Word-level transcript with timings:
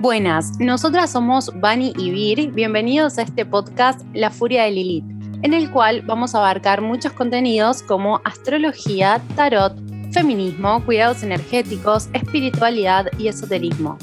Buenas, 0.00 0.60
nosotras 0.60 1.10
somos 1.10 1.50
Bani 1.58 1.92
y 1.98 2.12
Vir. 2.12 2.52
Bienvenidos 2.52 3.18
a 3.18 3.22
este 3.22 3.44
podcast 3.44 4.00
La 4.14 4.30
Furia 4.30 4.62
de 4.62 4.70
Lilith, 4.70 5.04
en 5.42 5.52
el 5.52 5.72
cual 5.72 6.02
vamos 6.02 6.36
a 6.36 6.38
abarcar 6.38 6.80
muchos 6.82 7.12
contenidos 7.14 7.82
como 7.82 8.20
astrología, 8.24 9.20
tarot, 9.34 9.76
feminismo, 10.12 10.84
cuidados 10.84 11.24
energéticos, 11.24 12.08
espiritualidad 12.12 13.06
y 13.18 13.26
esoterismo. 13.26 13.98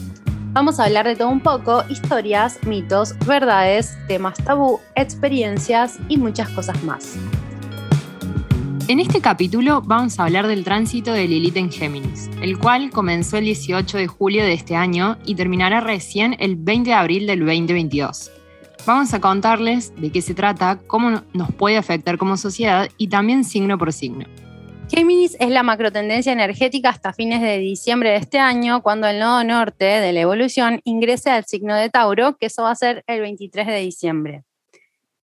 Vamos 0.51 0.81
a 0.81 0.83
hablar 0.83 1.07
de 1.07 1.15
todo 1.15 1.29
un 1.29 1.39
poco, 1.39 1.85
historias, 1.87 2.59
mitos, 2.65 3.17
verdades, 3.25 3.97
temas 4.09 4.37
tabú, 4.43 4.81
experiencias 4.95 5.97
y 6.09 6.17
muchas 6.17 6.49
cosas 6.49 6.83
más. 6.83 7.15
En 8.87 8.99
este 8.99 9.19
capítulo 9.19 9.81
vamos 9.81 10.19
a 10.19 10.25
hablar 10.25 10.45
del 10.45 10.63
tránsito 10.63 11.11
de 11.11 11.27
Lilith 11.27 11.57
en 11.57 11.71
Géminis, 11.71 12.29
el 12.43 12.59
cual 12.59 12.91
comenzó 12.91 13.37
el 13.37 13.45
18 13.45 13.97
de 13.97 14.05
julio 14.05 14.43
de 14.43 14.53
este 14.53 14.75
año 14.75 15.17
y 15.25 15.33
terminará 15.33 15.81
recién 15.81 16.35
el 16.37 16.55
20 16.55 16.91
de 16.91 16.93
abril 16.93 17.25
del 17.25 17.39
2022. 17.39 18.31
Vamos 18.85 19.11
a 19.15 19.19
contarles 19.19 19.91
de 19.95 20.11
qué 20.11 20.21
se 20.21 20.35
trata, 20.35 20.79
cómo 20.85 21.23
nos 21.33 21.51
puede 21.55 21.77
afectar 21.77 22.19
como 22.19 22.37
sociedad 22.37 22.87
y 22.95 23.07
también 23.07 23.43
signo 23.43 23.79
por 23.79 23.91
signo. 23.91 24.27
Géminis 24.87 25.35
es 25.39 25.49
la 25.49 25.63
macrotendencia 25.63 26.31
energética 26.31 26.89
hasta 26.89 27.11
fines 27.11 27.41
de 27.41 27.57
diciembre 27.57 28.11
de 28.11 28.17
este 28.17 28.37
año, 28.37 28.83
cuando 28.83 29.07
el 29.07 29.17
nodo 29.17 29.43
norte 29.43 29.85
de 29.85 30.13
la 30.13 30.21
evolución 30.21 30.79
ingrese 30.83 31.31
al 31.31 31.45
signo 31.45 31.75
de 31.75 31.89
Tauro, 31.89 32.37
que 32.37 32.45
eso 32.45 32.61
va 32.61 32.69
a 32.69 32.75
ser 32.75 33.03
el 33.07 33.21
23 33.21 33.65
de 33.65 33.79
diciembre. 33.79 34.43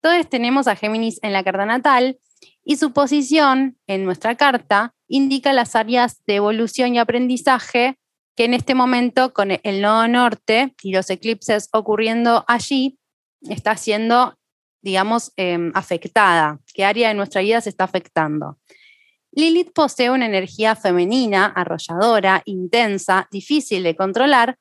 Todos 0.02 0.30
tenemos 0.30 0.68
a 0.68 0.76
Géminis 0.76 1.20
en 1.22 1.34
la 1.34 1.44
carta 1.44 1.66
natal, 1.66 2.20
y 2.64 2.78
su 2.78 2.94
posición 2.94 3.78
en 3.88 4.06
nuestra 4.06 4.36
carta 4.36 4.94
indica 5.08 5.54
las 5.54 5.76
áreas 5.76 6.24
de 6.28 6.36
evolución 6.36 6.94
y 6.94 7.00
aprendizaje 7.00 7.98
que 8.36 8.46
en 8.46 8.54
este 8.54 8.76
momento 8.76 9.34
con 9.34 9.50
el 9.52 9.82
nodo 9.82 10.08
norte 10.08 10.76
y 10.84 10.94
los 10.94 11.10
eclipses 11.10 11.68
ocurriendo 11.74 12.46
allí 12.48 13.00
está 13.42 13.76
siendo, 13.76 14.38
digamos, 14.82 15.34
em, 15.36 15.72
afectada. 15.74 16.60
¿Qué 16.74 16.86
área 16.86 17.10
de 17.10 17.16
nuestra 17.16 17.42
vida 17.42 17.60
se 17.60 17.70
está 17.70 17.86
afectando? 17.86 18.60
Lilith 19.32 19.72
posee 19.74 20.10
una 20.10 20.26
energía 20.26 20.76
femenina, 20.76 21.46
arrolladora, 21.48 22.42
intensa, 22.46 23.28
difícil 23.32 23.84
de 23.84 23.96
controlar, 23.96 24.58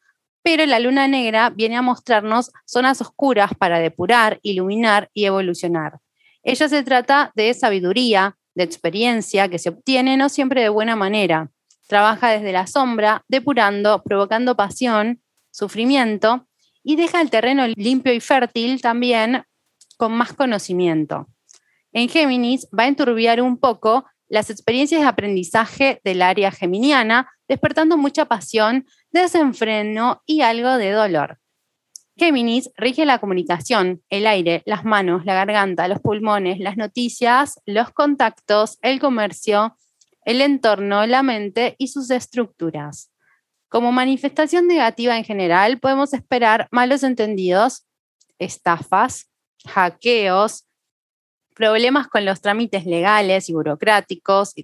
pero 0.51 0.65
la 0.65 0.81
luna 0.81 1.07
negra 1.09 1.51
viene 1.51 1.77
a 1.77 1.83
mostrarnos 1.83 2.53
zonas 2.65 3.03
oscuras 3.03 3.51
para 3.59 3.81
depurar, 3.81 4.41
iluminar 4.43 5.11
y 5.13 5.27
evolucionar. 5.27 6.01
Ella 6.43 6.71
se 6.71 6.83
trata 6.83 7.33
de 7.35 7.53
sabiduría, 7.53 8.39
de 8.55 8.65
experiencia 8.65 9.51
que 9.51 9.59
se 9.59 9.69
obtiene 9.69 10.17
no 10.17 10.31
siempre 10.31 10.63
de 10.63 10.71
buena 10.71 10.97
manera. 10.97 11.51
Trabaja 11.87 12.31
desde 12.31 12.53
la 12.53 12.67
sombra, 12.67 13.27
depurando, 13.29 14.03
provocando 14.03 14.57
pasión, 14.57 15.21
sufrimiento 15.51 16.49
y 16.83 16.97
deja 16.97 17.21
el 17.21 17.29
terreno 17.29 17.67
limpio 17.67 18.15
y 18.15 18.21
fértil 18.21 18.81
también 18.81 19.45
con 19.99 20.13
más 20.13 20.33
conocimiento. 20.33 21.27
En 21.93 22.09
Géminis 22.09 22.67
va 22.69 22.85
a 22.85 22.89
enturbiar 22.89 23.43
un 23.43 23.59
poco 23.59 24.07
las 24.29 24.51
experiencias 24.51 25.01
de 25.01 25.07
aprendizaje 25.07 26.01
del 26.05 26.23
área 26.23 26.51
geminiana, 26.51 27.31
despertando 27.49 27.97
mucha 27.97 28.27
pasión, 28.27 28.87
desenfreno 29.11 30.23
y 30.27 30.43
algo 30.43 30.77
de 30.77 30.93
dolor. 30.93 31.39
Géminis 32.17 32.71
rige 32.77 33.07
la 33.07 33.21
comunicación, 33.21 34.03
el 34.11 34.27
aire, 34.27 34.63
las 34.67 34.85
manos, 34.85 35.25
la 35.25 35.35
garganta, 35.35 35.87
los 35.87 36.01
pulmones, 36.01 36.59
las 36.59 36.77
noticias, 36.77 37.61
los 37.65 37.91
contactos, 37.91 38.79
el 38.83 38.99
comercio, 38.99 39.77
el 40.25 40.41
entorno, 40.41 41.07
la 41.07 41.23
mente 41.23 41.77
y 41.79 41.89
sus 41.89 42.11
estructuras. 42.11 43.13
Como 43.69 43.93
manifestación 43.93 44.67
negativa 44.67 45.17
en 45.17 45.25
general, 45.25 45.79
podemos 45.79 46.13
esperar 46.13 46.69
malos 46.71 47.03
entendidos, 47.03 47.87
estafas, 48.39 49.31
hackeos, 49.67 50.68
problemas 51.59 52.07
con 52.07 52.25
los 52.25 52.41
trámites 52.41 52.87
legales 52.87 53.51
y 53.51 53.53
burocráticos, 53.53 54.55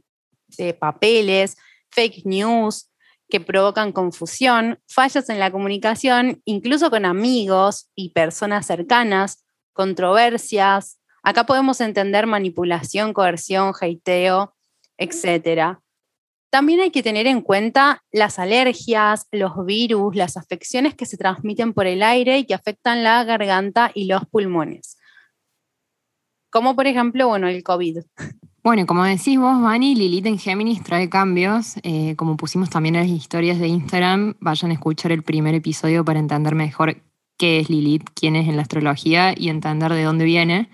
de 0.57 0.73
papeles, 0.73 1.57
fake 1.91 2.25
news, 2.25 2.89
que 3.29 3.41
provocan 3.41 3.93
confusión, 3.93 4.79
fallas 4.87 5.29
en 5.29 5.41
la 5.41 5.51
comunicación, 5.51 6.41
incluso 6.45 6.89
con 6.91 7.05
amigos 7.05 7.91
y 7.97 8.11
personas 8.11 8.67
cercanas, 8.67 9.45
controversias. 9.73 11.01
Acá 11.25 11.45
podemos 11.45 11.81
entender 11.81 12.27
manipulación, 12.27 13.13
coerción, 13.13 13.73
heiteo, 13.81 14.55
etc. 14.97 15.79
También 16.51 16.81
hay 16.81 16.93
que 16.93 17.03
tener 17.03 17.27
en 17.27 17.41
cuenta 17.41 18.05
las 18.13 18.39
alergias, 18.39 19.27
los 19.33 19.67
virus, 19.67 20.15
las 20.15 20.37
afecciones 20.37 20.95
que 20.95 21.07
se 21.07 21.17
transmiten 21.17 21.73
por 21.73 21.87
el 21.87 22.05
aire 22.05 22.39
y 22.39 22.45
que 22.45 22.55
afectan 22.55 23.03
la 23.03 23.25
garganta 23.25 23.91
y 23.95 24.05
los 24.05 24.27
pulmones. 24.27 24.97
Como 26.55 26.77
por 26.77 26.87
ejemplo, 26.87 27.27
bueno, 27.27 27.49
el 27.49 27.65
COVID. 27.65 27.99
Bueno, 28.63 28.87
como 28.87 29.03
decís 29.03 29.37
vos, 29.41 29.61
Vani, 29.61 29.97
Lilith 29.97 30.27
en 30.27 30.39
Géminis 30.39 30.85
trae 30.85 31.11
cambios. 31.11 31.75
Eh, 31.83 32.15
como 32.15 32.37
pusimos 32.37 32.71
también 32.71 32.95
en 32.95 33.03
las 33.03 33.11
historias 33.11 33.59
de 33.59 33.67
Instagram, 33.67 34.37
vayan 34.39 34.71
a 34.71 34.75
escuchar 34.75 35.11
el 35.11 35.25
primer 35.25 35.57
episodio 35.57 36.05
para 36.05 36.21
entender 36.21 36.55
mejor 36.55 37.03
qué 37.37 37.59
es 37.59 37.69
Lilith, 37.69 38.09
quién 38.15 38.37
es 38.37 38.49
en 38.49 38.55
la 38.55 38.63
astrología 38.63 39.35
y 39.37 39.49
entender 39.49 39.93
de 39.93 40.05
dónde 40.05 40.25
viene. 40.25 40.71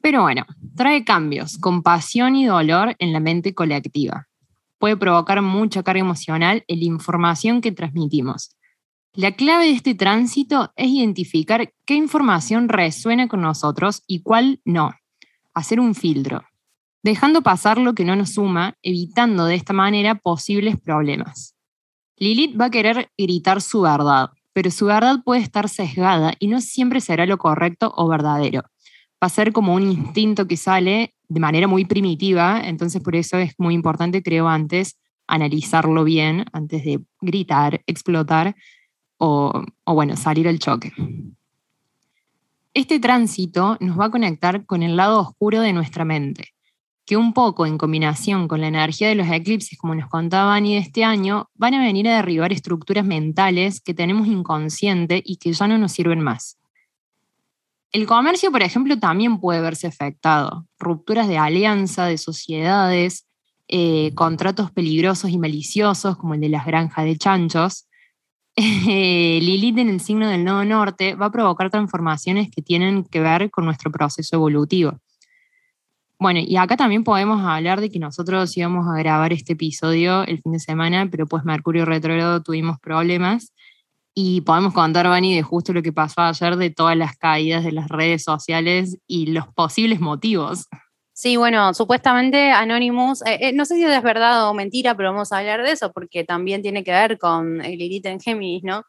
Pero 0.00 0.22
bueno, 0.22 0.46
trae 0.76 1.04
cambios, 1.04 1.58
compasión 1.58 2.36
y 2.36 2.46
dolor 2.46 2.94
en 3.00 3.12
la 3.12 3.18
mente 3.18 3.54
colectiva. 3.54 4.28
Puede 4.78 4.96
provocar 4.96 5.42
mucha 5.42 5.82
carga 5.82 6.00
emocional 6.00 6.62
en 6.68 6.78
la 6.78 6.84
información 6.84 7.60
que 7.60 7.72
transmitimos. 7.72 8.56
La 9.14 9.32
clave 9.32 9.64
de 9.64 9.72
este 9.72 9.94
tránsito 9.94 10.72
es 10.76 10.88
identificar 10.88 11.72
qué 11.84 11.94
información 11.94 12.68
resuena 12.68 13.28
con 13.28 13.42
nosotros 13.42 14.02
y 14.06 14.22
cuál 14.22 14.60
no. 14.64 14.92
Hacer 15.54 15.80
un 15.80 15.94
filtro 15.94 16.42
dejando 17.02 17.42
pasar 17.42 17.78
lo 17.78 17.94
que 17.94 18.04
no 18.04 18.16
nos 18.16 18.34
suma, 18.34 18.76
evitando 18.82 19.46
de 19.46 19.56
esta 19.56 19.72
manera 19.72 20.14
posibles 20.14 20.76
problemas. 20.80 21.56
Lilith 22.16 22.58
va 22.60 22.66
a 22.66 22.70
querer 22.70 23.10
gritar 23.18 23.60
su 23.60 23.82
verdad, 23.82 24.30
pero 24.52 24.70
su 24.70 24.86
verdad 24.86 25.22
puede 25.24 25.40
estar 25.40 25.68
sesgada 25.68 26.34
y 26.38 26.46
no 26.46 26.60
siempre 26.60 27.00
será 27.00 27.26
lo 27.26 27.38
correcto 27.38 27.92
o 27.96 28.08
verdadero. 28.08 28.62
Va 29.22 29.26
a 29.26 29.28
ser 29.28 29.52
como 29.52 29.74
un 29.74 29.82
instinto 29.82 30.46
que 30.46 30.56
sale 30.56 31.14
de 31.28 31.40
manera 31.40 31.66
muy 31.66 31.84
primitiva, 31.84 32.60
entonces 32.64 33.02
por 33.02 33.16
eso 33.16 33.38
es 33.38 33.54
muy 33.58 33.74
importante, 33.74 34.22
creo, 34.22 34.48
antes 34.48 34.98
analizarlo 35.26 36.04
bien, 36.04 36.44
antes 36.52 36.84
de 36.84 37.00
gritar, 37.20 37.82
explotar 37.86 38.54
o, 39.24 39.64
bueno, 39.86 40.16
salir 40.16 40.48
al 40.48 40.58
choque. 40.58 40.92
Este 42.74 42.98
tránsito 42.98 43.76
nos 43.78 43.98
va 43.98 44.06
a 44.06 44.10
conectar 44.10 44.66
con 44.66 44.82
el 44.82 44.96
lado 44.96 45.20
oscuro 45.20 45.60
de 45.60 45.72
nuestra 45.72 46.04
mente, 46.04 46.54
que 47.06 47.16
un 47.16 47.32
poco 47.32 47.64
en 47.64 47.78
combinación 47.78 48.48
con 48.48 48.60
la 48.60 48.66
energía 48.66 49.08
de 49.08 49.14
los 49.14 49.28
eclipses, 49.28 49.78
como 49.78 49.94
nos 49.94 50.08
contaban 50.08 50.66
y 50.66 50.74
de 50.74 50.80
este 50.80 51.04
año, 51.04 51.48
van 51.54 51.74
a 51.74 51.84
venir 51.84 52.08
a 52.08 52.16
derribar 52.16 52.52
estructuras 52.52 53.04
mentales 53.04 53.80
que 53.80 53.94
tenemos 53.94 54.26
inconsciente 54.26 55.22
y 55.24 55.36
que 55.36 55.52
ya 55.52 55.68
no 55.68 55.78
nos 55.78 55.92
sirven 55.92 56.20
más. 56.20 56.58
El 57.92 58.06
comercio, 58.06 58.50
por 58.50 58.62
ejemplo, 58.62 58.98
también 58.98 59.38
puede 59.38 59.60
verse 59.60 59.86
afectado. 59.86 60.66
Rupturas 60.80 61.28
de 61.28 61.38
alianza, 61.38 62.06
de 62.06 62.18
sociedades, 62.18 63.28
eh, 63.68 64.12
contratos 64.16 64.72
peligrosos 64.72 65.30
y 65.30 65.38
maliciosos, 65.38 66.16
como 66.16 66.34
el 66.34 66.40
de 66.40 66.48
las 66.48 66.66
granjas 66.66 67.04
de 67.04 67.16
chanchos. 67.16 67.86
Lilith 68.56 69.78
en 69.78 69.88
el 69.88 70.00
signo 70.00 70.28
del 70.28 70.44
nodo 70.44 70.64
norte 70.64 71.14
va 71.14 71.26
a 71.26 71.32
provocar 71.32 71.70
transformaciones 71.70 72.50
que 72.50 72.62
tienen 72.62 73.04
que 73.04 73.20
ver 73.20 73.50
con 73.50 73.64
nuestro 73.64 73.90
proceso 73.90 74.36
evolutivo. 74.36 74.98
Bueno, 76.18 76.40
y 76.40 76.56
acá 76.56 76.76
también 76.76 77.02
podemos 77.02 77.44
hablar 77.44 77.80
de 77.80 77.90
que 77.90 77.98
nosotros 77.98 78.56
íbamos 78.56 78.86
a 78.86 78.96
grabar 78.96 79.32
este 79.32 79.54
episodio 79.54 80.22
el 80.22 80.40
fin 80.40 80.52
de 80.52 80.60
semana, 80.60 81.08
pero 81.10 81.26
pues 81.26 81.44
Mercurio 81.44 81.84
retrógrado 81.84 82.42
tuvimos 82.42 82.78
problemas. 82.78 83.52
Y 84.14 84.42
podemos 84.42 84.74
contar, 84.74 85.08
Vani, 85.08 85.34
de 85.34 85.42
justo 85.42 85.72
lo 85.72 85.82
que 85.82 85.92
pasó 85.92 86.20
ayer, 86.20 86.56
de 86.56 86.70
todas 86.70 86.96
las 86.96 87.16
caídas 87.16 87.64
de 87.64 87.72
las 87.72 87.88
redes 87.88 88.22
sociales 88.22 88.98
y 89.06 89.26
los 89.32 89.48
posibles 89.48 90.00
motivos. 90.00 90.68
Sí, 91.14 91.36
bueno, 91.36 91.74
supuestamente 91.74 92.50
Anonymous, 92.50 93.22
eh, 93.26 93.38
eh, 93.40 93.52
no 93.52 93.64
sé 93.64 93.74
si 93.74 93.84
es 93.84 94.02
verdad 94.02 94.48
o 94.48 94.54
mentira, 94.54 94.96
pero 94.96 95.12
vamos 95.12 95.32
a 95.32 95.38
hablar 95.38 95.62
de 95.62 95.72
eso 95.72 95.92
porque 95.92 96.24
también 96.24 96.62
tiene 96.62 96.82
que 96.82 96.90
ver 96.90 97.18
con 97.18 97.60
el 97.62 97.78
Lilith 97.78 98.06
en 98.06 98.20
Géminis, 98.20 98.62
¿no? 98.64 98.84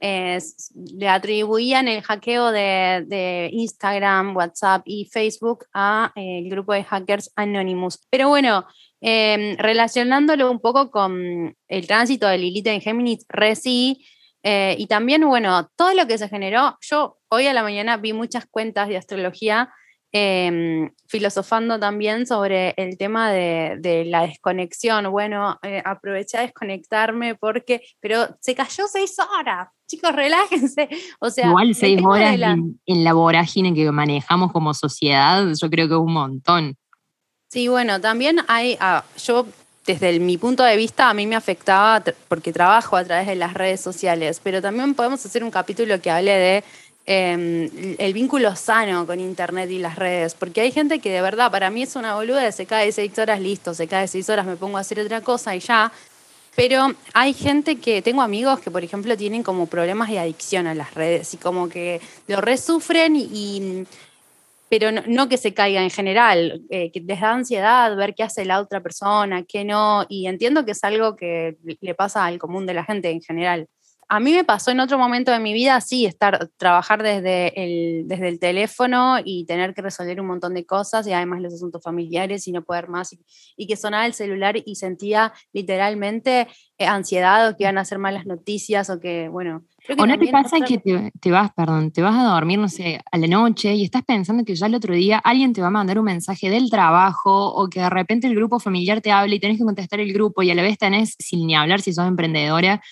le 0.00 1.08
atribuían 1.08 1.88
el 1.88 2.02
hackeo 2.02 2.52
de, 2.52 3.48
Instagram, 3.52 4.36
WhatsApp 4.36 4.82
y 4.84 5.06
Facebook 5.06 5.64
al 5.72 6.10
eh, 6.14 6.42
grupo 6.50 6.74
de 6.74 6.84
hackers 6.84 7.32
Anonymous. 7.36 8.06
Pero 8.10 8.28
bueno, 8.28 8.66
em, 9.00 9.56
relacionándolo 9.56 10.50
un 10.50 10.60
poco 10.60 10.90
con 10.90 11.56
el 11.68 11.86
tránsito 11.86 12.26
de 12.26 12.36
Lilith 12.36 12.66
en 12.66 12.80
Géminis, 12.82 13.24
Reci, 13.28 14.04
eh, 14.42 14.76
y 14.78 14.86
también, 14.88 15.26
bueno, 15.26 15.70
todo 15.74 15.94
lo 15.94 16.06
que 16.06 16.18
se 16.18 16.28
generó, 16.28 16.76
yo 16.82 17.16
hoy 17.28 17.46
a 17.46 17.54
la 17.54 17.62
mañana 17.62 17.96
vi 17.96 18.12
muchas 18.12 18.44
cuentas 18.44 18.88
de 18.88 18.98
astrología 18.98 19.72
em, 20.16 20.92
filosofando 21.08 21.80
también 21.80 22.24
sobre 22.24 22.72
el 22.76 22.96
tema 22.96 23.32
de, 23.32 24.04
la 24.06 24.22
desconexión. 24.22 25.10
Bueno, 25.10 25.58
eh, 25.64 25.82
aproveché 25.84 26.38
a 26.38 26.42
desconectarme 26.42 27.34
porque, 27.34 27.82
pero 27.98 28.28
se 28.40 28.54
cayó 28.54 28.86
seis 28.86 29.16
horas. 29.18 29.70
Chicos, 29.88 30.12
relájense. 30.14 30.88
O 31.18 31.30
sea, 31.30 31.48
igual 31.48 31.74
seis 31.74 32.00
horas 32.00 32.38
en, 32.86 33.04
la 33.04 33.12
vorágine 33.12 33.74
que 33.74 33.90
manejamos 33.90 34.52
como 34.52 34.72
sociedad, 34.72 35.48
yo 35.60 35.68
creo 35.68 35.88
que 35.88 35.94
es 35.94 36.00
un 36.00 36.12
montón. 36.12 36.76
Sí, 37.50 37.66
bueno, 37.66 38.00
también 38.00 38.38
hay, 38.46 38.76
ah, 38.78 39.04
yo 39.18 39.46
desde 39.86 40.18
mi 40.20 40.38
punto 40.38 40.62
de 40.62 40.76
vista, 40.76 41.10
a 41.10 41.14
mí 41.14 41.26
me 41.26 41.34
afectaba 41.34 42.02
porque 42.28 42.52
trabajo 42.52 42.96
a 42.96 43.04
través 43.04 43.26
de 43.26 43.34
las 43.34 43.52
redes 43.52 43.80
sociales, 43.80 44.40
pero 44.42 44.62
también 44.62 44.94
podemos 44.94 45.24
hacer 45.26 45.42
un 45.42 45.50
capítulo 45.50 46.00
que 46.00 46.10
hable 46.10 46.32
de 46.32 46.64
em, 47.06 47.96
el 47.98 48.12
vínculo 48.12 48.54
sano 48.56 49.06
con 49.06 49.20
Internet 49.20 49.70
y 49.70 49.78
las 49.78 49.96
redes, 49.96 50.34
porque 50.34 50.60
hay 50.62 50.72
gente 50.72 50.98
que 50.98 51.10
de 51.10 51.20
verdad, 51.20 51.50
para 51.50 51.70
mí 51.70 51.82
es 51.82 51.96
una 51.96 52.14
boluda, 52.14 52.50
se 52.52 52.66
cae 52.66 52.92
seis 52.92 53.18
horas, 53.18 53.40
listo, 53.40 53.74
se 53.74 53.86
cae 53.86 54.08
seis 54.08 54.28
horas, 54.28 54.46
me 54.46 54.56
pongo 54.56 54.78
a 54.78 54.80
hacer 54.80 55.00
otra 55.00 55.20
cosa 55.20 55.54
y 55.54 55.60
ya. 55.60 55.92
Pero 56.56 56.94
hay 57.12 57.34
gente 57.34 57.76
que, 57.76 58.00
tengo 58.00 58.22
amigos 58.22 58.60
que, 58.60 58.70
por 58.70 58.84
ejemplo, 58.84 59.16
tienen 59.16 59.42
como 59.42 59.66
problemas 59.66 60.08
de 60.08 60.20
adicción 60.20 60.68
a 60.68 60.74
las 60.74 60.94
redes 60.94 61.34
y 61.34 61.36
como 61.36 61.68
que 61.68 62.00
lo 62.28 62.40
resufren 62.40 63.16
y 63.16 63.86
pero 64.68 64.90
no, 64.90 65.28
que 65.28 65.36
se 65.36 65.54
caiga 65.54 65.82
en 65.84 65.90
general, 65.90 66.62
eh, 66.68 66.90
que 66.90 66.98
les 66.98 67.20
da 67.20 67.32
ansiedad 67.32 67.96
ver 67.96 68.12
qué 68.14 68.24
hace 68.24 68.44
la 68.44 68.60
otra 68.60 68.80
persona, 68.80 69.44
qué 69.44 69.64
no, 69.64 70.04
y 70.08 70.26
entiendo 70.26 70.64
que 70.64 70.72
es 70.72 70.82
algo 70.82 71.14
que 71.14 71.56
le 71.80 71.94
pasa 71.94 72.24
al 72.24 72.38
común 72.38 72.66
de 72.66 72.74
la 72.74 72.84
gente 72.84 73.08
en 73.10 73.20
general. 73.20 73.68
A 74.08 74.20
mí 74.20 74.32
me 74.32 74.44
pasó 74.44 74.70
en 74.70 74.80
otro 74.80 74.98
momento 74.98 75.32
de 75.32 75.38
mi 75.38 75.52
vida, 75.52 75.80
sí, 75.80 76.06
estar, 76.06 76.50
trabajar 76.56 77.02
desde 77.02 77.52
el, 77.62 78.08
desde 78.08 78.28
el 78.28 78.38
teléfono 78.38 79.16
y 79.24 79.44
tener 79.46 79.74
que 79.74 79.82
resolver 79.82 80.20
un 80.20 80.26
montón 80.26 80.54
de 80.54 80.66
cosas 80.66 81.06
y 81.06 81.12
además 81.12 81.40
los 81.40 81.54
asuntos 81.54 81.82
familiares 81.82 82.46
y 82.46 82.52
no 82.52 82.62
poder 82.62 82.88
más 82.88 83.12
y, 83.12 83.20
y 83.56 83.66
que 83.66 83.76
sonaba 83.76 84.06
el 84.06 84.14
celular 84.14 84.56
y 84.64 84.74
sentía 84.76 85.32
literalmente 85.52 86.48
eh, 86.78 86.86
ansiedad 86.86 87.48
o 87.48 87.56
que 87.56 87.64
iban 87.64 87.78
a 87.78 87.82
hacer 87.82 87.98
malas 87.98 88.26
noticias 88.26 88.90
o 88.90 89.00
que, 89.00 89.28
bueno, 89.28 89.64
¿O 89.98 90.06
no 90.06 90.18
te 90.18 90.28
pasa 90.28 90.60
que 90.60 90.78
te, 90.78 91.30
vas, 91.30 91.52
perdón, 91.52 91.90
te 91.90 92.00
vas 92.00 92.14
a 92.16 92.24
dormir, 92.24 92.58
no 92.58 92.68
sé, 92.70 93.02
a 93.12 93.18
la 93.18 93.26
noche 93.26 93.74
y 93.74 93.84
estás 93.84 94.02
pensando 94.02 94.42
que 94.42 94.54
ya 94.54 94.66
el 94.66 94.74
otro 94.74 94.94
día 94.94 95.18
alguien 95.18 95.52
te 95.52 95.60
va 95.60 95.66
a 95.66 95.70
mandar 95.70 95.98
un 95.98 96.06
mensaje 96.06 96.48
del 96.48 96.70
trabajo 96.70 97.52
o 97.52 97.68
que 97.68 97.80
de 97.80 97.90
repente 97.90 98.26
el 98.26 98.34
grupo 98.34 98.58
familiar 98.58 99.02
te 99.02 99.12
habla 99.12 99.34
y 99.34 99.40
tenés 99.40 99.58
que 99.58 99.64
contestar 99.64 100.00
el 100.00 100.10
grupo 100.14 100.42
y 100.42 100.50
a 100.50 100.54
la 100.54 100.62
vez 100.62 100.78
tenés, 100.78 101.16
sin 101.18 101.46
ni 101.46 101.54
hablar 101.54 101.82
si 101.82 101.92
sos 101.92 102.08
emprendedora, 102.08 102.82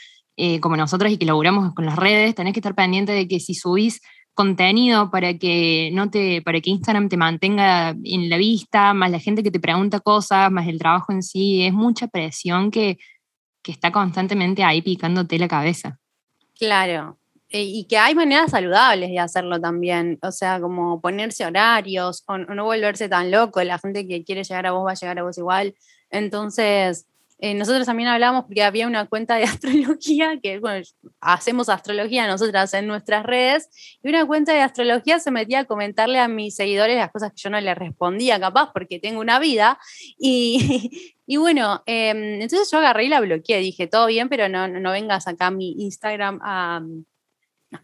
eh, 0.45 0.59
como 0.59 0.77
nosotros 0.77 1.13
y 1.13 1.19
que 1.19 1.25
laburamos 1.25 1.73
con 1.73 1.87
las 1.87 1.95
redes, 1.95 2.35
tenés 2.35 2.53
que 2.53 2.59
estar 2.59 2.75
pendiente 2.75 3.13
de 3.13 3.29
que 3.29 3.39
si 3.39 3.55
subís 3.55 4.01
contenido 4.35 5.09
para 5.09 5.39
que 5.39 5.91
no 5.93 6.11
para 6.45 6.61
que 6.61 6.71
Instagram 6.71 7.09
te 7.09 7.17
mantenga 7.17 7.91
en 7.91 8.29
la 8.29 8.39
vista, 8.39 8.93
más 8.93 9.13
la 9.13 9.21
gente 9.21 9.45
que 9.45 9.53
te 9.53 9.61
pregunta 9.61 10.01
cosas, 10.01 10.51
más 10.51 10.67
el 10.67 10.81
trabajo 10.81 11.13
en 11.13 11.23
sí, 11.23 11.63
es 11.65 11.73
mucha 11.73 12.09
presión 12.09 12.73
que, 12.73 12.99
que 13.63 13.71
está 13.71 13.93
constantemente 13.93 14.65
ahí 14.65 14.83
picándote 14.83 15.39
la 15.39 15.47
cabeza. 15.47 16.01
Claro, 16.59 17.21
e, 17.49 17.63
y 17.63 17.85
que 17.85 17.99
hay 17.99 18.17
maneras 18.17 18.51
saludables 18.51 19.11
de 19.11 19.21
hacerlo 19.21 19.61
también, 19.61 20.19
o 20.23 20.33
sea, 20.33 20.61
como 20.61 21.01
ponerse 21.01 21.47
horarios 21.47 22.25
o, 22.27 22.37
no 22.37 22.65
volverse 22.65 23.09
tan 23.09 23.31
loco, 23.31 23.63
la 23.63 23.79
gente 23.79 24.09
que 24.09 24.25
quiere 24.25 24.43
llegar 24.43 24.67
a 24.67 24.73
vos 24.73 24.85
va 24.85 24.91
a 24.91 24.95
llegar 24.95 25.21
a 25.21 25.23
vos 25.23 25.39
igual. 25.39 25.77
Entonces, 26.11 27.07
eh, 27.45 27.55
nosotros 27.55 27.87
también 27.87 28.09
hablamos 28.09 28.45
porque 28.45 28.63
había 28.63 28.87
una 28.87 29.07
cuenta 29.07 29.35
de 29.35 29.43
astrología, 29.97 30.39
que 30.41 30.61
bueno, 30.61 30.87
hacemos 31.21 31.69
astrología 31.69 32.29
nosotras 32.29 32.73
en 32.73 32.87
nuestras 32.87 33.27
redes, 33.27 33.69
y 34.01 34.09
una 34.09 34.25
cuenta 34.25 34.53
de 34.53 34.61
astrología 34.61 35.19
se 35.19 35.33
metía 35.33 35.59
a 35.59 35.65
comentarle 35.65 36.21
a 36.21 36.29
mis 36.29 36.55
seguidores 36.55 36.97
las 36.97 37.11
cosas 37.11 37.33
que 37.33 37.41
yo 37.43 37.51
no 37.51 37.61
les 37.61 37.77
respondía 37.77 38.39
capaz 38.39 38.71
porque 38.73 39.01
tengo 39.01 39.21
una 39.21 39.41
vida, 39.41 39.77
y, 40.21 41.17
y 41.27 41.37
bueno, 41.37 41.83
em, 41.87 42.41
entonces 42.41 42.71
yo 42.71 42.79
agarré 42.79 43.07
y 43.07 43.09
la 43.09 43.19
bloqueé, 43.19 43.59
dije, 43.59 43.89
todo 43.89 44.07
bien, 44.07 44.29
pero 44.29 44.49
no, 44.49 44.69
no 44.69 44.93
vengas 44.93 45.27
acá 45.27 45.49
a 45.49 45.51
mi 45.51 45.73
Instagram 45.79 46.39
a, 46.45 46.81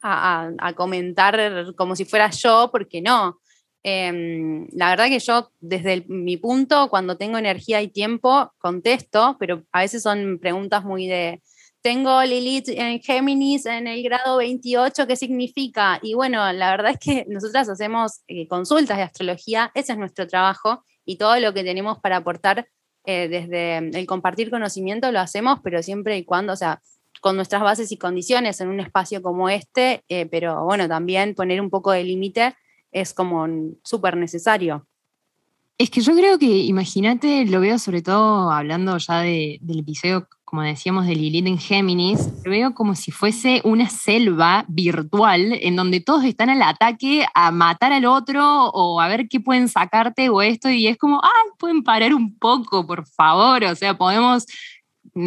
a, 0.02 0.50
a 0.56 0.72
comentar 0.74 1.74
como 1.74 1.96
si 1.96 2.04
fuera 2.04 2.30
yo, 2.30 2.68
porque 2.70 3.00
no. 3.02 3.40
Em, 3.82 4.66
la 4.72 4.90
verdad 4.90 5.08
que 5.08 5.18
yo, 5.20 5.50
desde 5.60 6.04
mi 6.08 6.36
punto, 6.36 6.88
cuando 6.90 7.16
tengo 7.16 7.38
energía 7.38 7.80
y 7.80 7.88
tiempo, 7.88 8.52
contesto, 8.58 9.36
pero 9.38 9.64
a 9.72 9.80
veces 9.80 10.02
son 10.02 10.38
preguntas 10.40 10.84
muy 10.84 11.06
de, 11.06 11.40
tengo 11.80 12.22
Lilith 12.22 12.68
en 12.68 13.00
Géminis 13.00 13.66
en 13.66 13.86
el 13.86 14.02
grado 14.02 14.38
28, 14.38 15.06
¿qué 15.06 15.16
significa? 15.16 16.00
Y 16.02 16.14
bueno, 16.14 16.52
la 16.52 16.70
verdad 16.70 16.92
es 16.92 16.98
que 16.98 17.24
nosotras 17.28 17.68
hacemos 17.68 18.20
eh, 18.26 18.48
consultas 18.48 18.96
de 18.96 19.04
astrología, 19.04 19.70
ese 19.74 19.92
es 19.92 19.98
nuestro 19.98 20.26
trabajo 20.26 20.84
y 21.04 21.16
todo 21.16 21.38
lo 21.38 21.54
que 21.54 21.64
tenemos 21.64 21.98
para 22.00 22.16
aportar 22.16 22.68
eh, 23.04 23.28
desde 23.28 23.78
el 23.78 24.06
compartir 24.06 24.50
conocimiento 24.50 25.10
lo 25.12 25.20
hacemos, 25.20 25.60
pero 25.62 25.82
siempre 25.82 26.18
y 26.18 26.24
cuando, 26.24 26.52
o 26.52 26.56
sea, 26.56 26.82
con 27.20 27.36
nuestras 27.36 27.62
bases 27.62 27.90
y 27.92 27.96
condiciones 27.96 28.60
en 28.60 28.68
un 28.68 28.80
espacio 28.80 29.22
como 29.22 29.48
este, 29.48 30.04
eh, 30.08 30.26
pero 30.26 30.64
bueno, 30.64 30.88
también 30.88 31.34
poner 31.34 31.60
un 31.60 31.70
poco 31.70 31.92
de 31.92 32.04
límite 32.04 32.54
es 32.92 33.12
como 33.14 33.46
súper 33.82 34.16
necesario. 34.16 34.86
Es 35.76 35.90
que 35.90 36.00
yo 36.00 36.12
creo 36.14 36.38
que, 36.40 36.46
imagínate, 36.46 37.44
lo 37.46 37.60
veo 37.60 37.78
sobre 37.78 38.02
todo 38.02 38.50
hablando 38.50 38.98
ya 38.98 39.20
del 39.20 39.78
episodio, 39.78 40.28
como 40.44 40.62
decíamos, 40.62 41.06
de 41.06 41.14
Lilith 41.14 41.46
en 41.46 41.58
Géminis, 41.58 42.30
lo 42.44 42.50
veo 42.50 42.74
como 42.74 42.96
si 42.96 43.12
fuese 43.12 43.60
una 43.62 43.88
selva 43.88 44.64
virtual 44.66 45.52
en 45.60 45.76
donde 45.76 46.00
todos 46.00 46.24
están 46.24 46.50
al 46.50 46.62
ataque 46.62 47.26
a 47.32 47.52
matar 47.52 47.92
al 47.92 48.06
otro 48.06 48.70
o 48.70 49.00
a 49.00 49.06
ver 49.06 49.28
qué 49.28 49.38
pueden 49.38 49.68
sacarte 49.68 50.30
o 50.30 50.42
esto, 50.42 50.68
y 50.68 50.88
es 50.88 50.96
como, 50.96 51.20
ay, 51.22 51.50
pueden 51.58 51.84
parar 51.84 52.12
un 52.12 52.36
poco, 52.38 52.84
por 52.84 53.06
favor, 53.06 53.62
o 53.62 53.76
sea, 53.76 53.96
podemos 53.96 54.46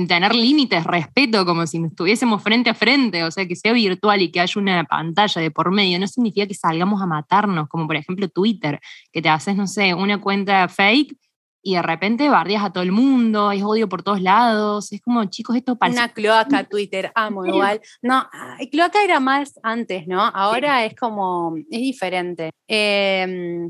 tener 0.08 0.36
límites, 0.36 0.84
respeto, 0.84 1.46
como 1.46 1.66
si 1.68 1.84
estuviésemos 1.84 2.42
frente 2.42 2.70
a 2.70 2.74
frente, 2.74 3.24
o 3.24 3.32
sea, 3.32 3.48
que 3.48 3.56
sea 3.56 3.74
virtual 3.74 4.22
y 4.22 4.32
que 4.32 4.40
haya 4.40 4.60
una 4.60 4.84
pantalla 4.84 5.42
de 5.42 5.52
por 5.52 5.72
medio, 5.72 6.00
no 6.00 6.08
significa 6.08 6.48
que 6.48 6.54
salgamos 6.54 7.02
a 7.02 7.06
matarnos, 7.06 7.68
como 7.68 7.88
por 7.88 7.96
ejemplo 7.96 8.28
Twitter, 8.30 8.80
que 9.12 9.22
te 9.22 9.30
haces, 9.30 9.56
no 9.56 9.68
sé, 9.68 9.94
una 9.94 10.20
cuenta 10.20 10.68
fake 10.68 11.16
y 11.64 11.76
de 11.76 11.82
repente 11.82 12.28
bardeas 12.30 12.64
a 12.64 12.72
todo 12.72 12.84
el 12.84 12.92
mundo, 12.92 13.52
es 13.52 13.62
odio 13.64 13.88
por 13.88 14.02
todos 14.02 14.22
lados, 14.22 14.92
es 14.92 15.02
como, 15.02 15.26
chicos, 15.26 15.56
esto 15.56 15.78
parece... 15.78 16.00
Una 16.00 16.10
cloaca 16.10 16.64
Twitter, 16.64 17.12
amo 17.14 17.46
igual. 17.46 17.82
No, 18.02 18.28
cloaca 18.72 19.04
era 19.04 19.20
más 19.20 19.60
antes, 19.62 20.08
¿no? 20.08 20.22
Ahora 20.22 20.86
es 20.86 20.96
como, 20.96 21.56
es 21.70 21.80
diferente. 21.80 22.50
Eh, 22.68 23.70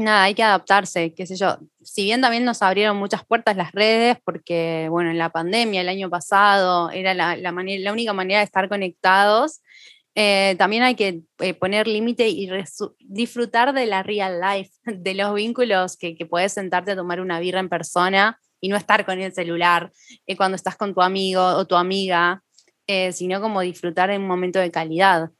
nada, 0.00 0.24
hay 0.24 0.34
que 0.34 0.42
adaptarse, 0.42 1.14
qué 1.14 1.26
sé 1.26 1.36
yo. 1.36 1.58
Si 1.82 2.04
bien 2.04 2.20
también 2.20 2.44
nos 2.44 2.62
abrieron 2.62 2.96
muchas 2.96 3.24
puertas 3.24 3.56
las 3.56 3.72
redes, 3.72 4.18
porque, 4.24 4.88
bueno, 4.90 5.10
en 5.10 5.18
la 5.18 5.30
pandemia 5.30 5.80
el 5.80 5.88
año 5.88 6.10
pasado 6.10 6.90
era 6.90 7.14
la, 7.14 7.52
única 7.92 8.12
manera 8.12 8.40
de 8.40 8.44
estar 8.44 8.68
conectados, 8.68 9.60
eh, 10.14 10.56
también 10.58 10.82
hay 10.82 10.96
que 10.96 11.22
eh, 11.38 11.54
poner 11.54 11.86
límite 11.86 12.28
y 12.28 12.50
disfrutar 12.98 13.72
de 13.72 13.86
la 13.86 14.02
real 14.02 14.40
life, 14.40 14.72
de 14.84 15.14
los 15.14 15.34
vínculos 15.34 15.96
que, 15.96 16.16
puedes 16.28 16.52
sentarte 16.52 16.92
a 16.92 16.96
tomar 16.96 17.20
una 17.20 17.40
birra 17.40 17.60
en 17.60 17.68
persona 17.68 18.38
y 18.60 18.68
no 18.68 18.76
estar 18.76 19.06
con 19.06 19.20
el 19.20 19.32
celular 19.32 19.92
eh, 20.26 20.36
cuando 20.36 20.56
estás 20.56 20.76
con 20.76 20.94
tu 20.94 21.00
amigo 21.00 21.42
o 21.42 21.66
tu 21.66 21.76
amiga, 21.76 22.42
sino 23.12 23.40
como 23.40 23.60
disfrutar 23.60 24.10
en 24.10 24.22
un 24.22 24.26
momento 24.26 24.58
de 24.58 24.72
calidad 24.72 25.30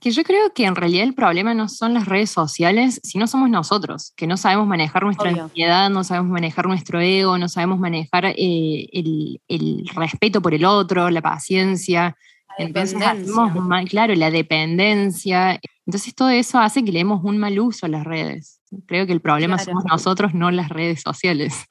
que 0.00 0.10
yo 0.10 0.22
creo 0.22 0.52
que 0.54 0.64
en 0.64 0.76
realidad 0.76 1.04
el 1.04 1.14
problema 1.14 1.54
no 1.54 1.68
son 1.68 1.94
las 1.94 2.06
redes 2.06 2.30
sociales, 2.30 3.00
sino 3.02 3.26
somos 3.26 3.50
nosotros, 3.50 4.12
que 4.16 4.26
no 4.26 4.36
sabemos 4.36 4.66
manejar 4.66 5.04
nuestra 5.04 5.30
ansiedad, 5.30 5.90
no 5.90 6.04
sabemos 6.04 6.30
manejar 6.30 6.66
nuestro 6.66 7.00
ego, 7.00 7.38
no 7.38 7.48
sabemos 7.48 7.78
manejar 7.78 8.26
eh, 8.26 8.88
el, 8.92 9.90
respeto 9.94 10.40
por 10.40 10.54
el 10.54 10.64
otro, 10.64 11.10
la 11.10 11.22
paciencia. 11.22 12.16
Entonces 12.58 12.98
claro, 13.88 14.14
la 14.14 14.30
dependencia. 14.30 15.58
Entonces 15.86 16.14
todo 16.14 16.30
eso 16.30 16.58
hace 16.58 16.84
que 16.84 16.92
le 16.92 16.98
demos 16.98 17.24
un 17.24 17.38
mal 17.38 17.58
uso 17.58 17.86
a 17.86 17.88
las 17.88 18.04
redes. 18.04 18.60
Creo 18.86 19.06
que 19.06 19.12
el 19.12 19.20
problema 19.20 19.58
somos 19.58 19.84
nosotros, 19.84 20.34
no 20.34 20.50
las 20.50 20.68
redes 20.68 21.00
sociales. 21.02 21.64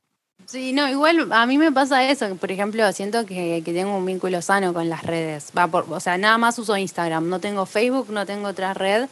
Sí, 0.49 0.73
no, 0.73 0.89
igual 0.89 1.31
a 1.31 1.45
mí 1.45 1.59
me 1.59 1.71
pasa 1.71 2.09
eso, 2.09 2.35
por 2.37 2.51
ejemplo, 2.51 2.91
siento 2.91 3.23
que, 3.23 3.61
tengo 3.63 3.95
un 3.95 4.05
vínculo 4.07 4.41
sano 4.41 4.73
con 4.73 4.89
las 4.89 5.03
redes. 5.03 5.51
Va 5.55 5.67
por, 5.67 5.85
o 5.87 5.99
sea, 5.99 6.17
nada 6.17 6.39
más 6.39 6.57
uso 6.57 6.75
Instagram, 6.75 7.29
no 7.29 7.39
tengo 7.39 7.67
Facebook, 7.67 8.09
no 8.09 8.25
tengo 8.25 8.47
otra 8.47 8.73
red 8.73 9.07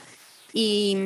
y, 0.51 0.97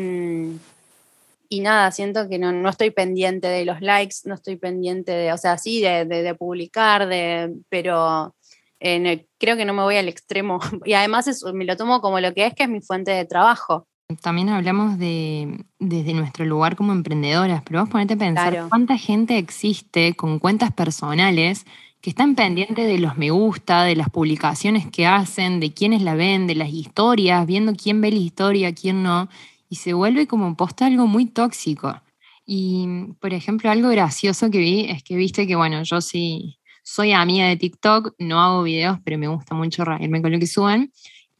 y 1.49 1.59
nada, 1.59 1.91
siento 1.91 2.29
que 2.29 2.39
no, 2.39 2.69
estoy 2.69 2.91
pendiente 2.91 3.47
de 3.47 3.65
los 3.65 3.81
likes, 3.81 4.19
no 4.23 4.35
estoy 4.35 4.55
pendiente 4.55 5.11
de, 5.11 5.33
o 5.33 5.37
sea, 5.37 5.57
sí, 5.57 5.81
de, 5.81 6.35
publicar, 6.39 7.09
de, 7.09 7.53
pero 7.67 8.33
creo 8.79 9.57
que 9.57 9.65
no 9.65 9.73
me 9.73 9.83
voy 9.83 9.97
al 9.97 10.07
extremo. 10.07 10.59
Y 10.85 10.93
además 10.93 11.27
me 11.53 11.65
lo 11.65 11.75
tomo 11.75 11.99
como 11.99 12.21
lo 12.21 12.33
que 12.33 12.45
es, 12.45 12.53
que 12.53 12.63
es 12.63 12.69
mi 12.69 12.79
fuente 12.79 13.11
de 13.11 13.25
trabajo. 13.25 13.85
También 14.21 14.49
hablamos 14.49 14.97
de, 14.97 15.63
desde 15.79 16.13
nuestro 16.13 16.45
lugar 16.45 16.75
como 16.75 16.91
emprendedoras, 16.91 17.61
pero 17.63 17.81
vos 17.81 17.89
ponete 17.89 18.15
a 18.15 18.17
pensar 18.17 18.67
cuánta 18.69 18.97
gente 18.97 19.37
existe 19.37 20.13
con 20.15 20.39
cuentas 20.39 20.71
personales 20.71 21.65
que 22.01 22.09
están 22.09 22.35
pendientes 22.35 22.87
de 22.87 22.97
los 22.97 23.17
me 23.17 23.29
gusta, 23.29 23.83
de 23.83 23.95
las 23.95 24.09
publicaciones 24.09 24.87
que 24.87 25.05
hacen, 25.05 25.59
de 25.59 25.71
quiénes 25.71 26.01
la 26.01 26.15
ven, 26.15 26.47
de 26.47 26.55
las 26.55 26.69
historias, 26.69 27.45
viendo 27.45 27.73
quién 27.75 28.01
ve 28.01 28.11
la 28.11 28.17
historia, 28.17 28.73
quién 28.73 29.03
no. 29.03 29.29
y 29.69 29.75
se 29.75 29.93
vuelve 29.93 30.27
como 30.27 30.55
posta 30.55 30.87
algo 30.87 31.07
muy 31.07 31.27
tóxico. 31.27 32.01
Y, 32.45 32.87
por 33.19 33.33
ejemplo, 33.33 33.69
algo 33.69 33.89
gracioso 33.89 34.49
que 34.49 34.57
vi 34.57 34.85
es 34.89 35.03
que 35.03 35.15
viste 35.15 35.45
que, 35.47 35.55
bueno, 35.55 35.83
yo 35.83 36.01
sí 36.01 36.57
soy 36.83 37.11
amiga 37.13 37.47
de 37.47 37.55
TikTok, 37.57 38.15
no 38.17 38.41
hago 38.41 38.63
videos, 38.63 38.99
pero 39.03 39.17
me 39.17 39.27
gusta 39.27 39.55
mucho 39.55 39.85
reírme 39.85 40.21
con 40.21 40.31
lo 40.31 40.39
que 40.39 40.47
suben. 40.47 40.91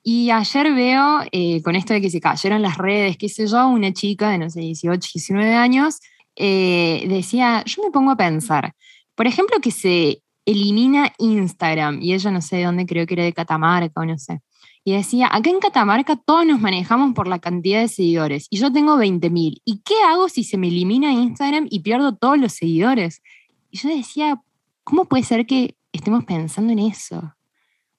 Y 0.04 0.32
ayer 0.32 0.74
veo, 0.74 1.20
eh, 1.32 1.62
con 1.62 1.76
esto 1.76 1.94
de 1.94 2.02
que 2.02 2.10
se 2.10 2.20
cayeron 2.20 2.62
las 2.62 2.78
redes, 2.78 3.18
qué 3.18 3.30
sé 3.30 3.46
yo, 3.48 3.68
una 3.68 3.94
chica 3.94 4.30
de, 4.30 4.40
no 4.40 4.50
sé, 4.50 4.62
18, 4.62 5.10
19 5.14 5.54
años, 5.54 6.00
eh, 6.36 7.06
decía, 7.08 7.64
yo 7.66 7.84
me 7.84 7.92
pongo 7.92 8.12
a 8.12 8.18
pensar, 8.18 8.74
por 9.16 9.28
ejemplo, 9.28 9.60
que 9.62 9.72
se 9.72 10.24
elimina 10.46 11.14
Instagram, 11.20 12.02
y 12.02 12.14
ella 12.14 12.32
no 12.32 12.42
sé 12.42 12.58
de 12.58 12.64
dónde, 12.64 12.86
creo 12.86 13.06
que 13.06 13.14
era 13.14 13.24
de 13.24 13.34
Catamarca 13.34 14.02
o 14.02 14.06
no 14.06 14.18
sé. 14.18 14.42
Y 14.84 14.94
decía, 14.94 15.30
acá 15.32 15.52
en 15.52 15.60
Catamarca 15.60 16.16
todos 16.16 16.46
nos 16.46 16.60
manejamos 16.60 17.14
por 17.14 17.28
la 17.28 17.38
cantidad 17.38 17.82
de 17.82 17.88
seguidores 17.88 18.48
y 18.50 18.58
yo 18.58 18.72
tengo 18.72 18.98
20.000. 18.98 19.62
¿Y 19.64 19.82
qué 19.86 19.94
hago 20.08 20.28
si 20.28 20.44
se 20.44 20.58
me 20.58 20.70
elimina 20.70 21.12
Instagram 21.12 21.68
y 21.70 21.82
pierdo 21.82 22.16
todos 22.16 22.40
los 22.40 22.54
seguidores? 22.54 23.22
Y 23.70 23.78
yo 23.78 23.90
decía, 23.90 24.42
¿cómo 24.84 25.06
puede 25.06 25.24
ser 25.24 25.46
que 25.46 25.76
estemos 25.92 26.26
pensando 26.26 26.74
en 26.74 26.80
eso? 26.80 27.36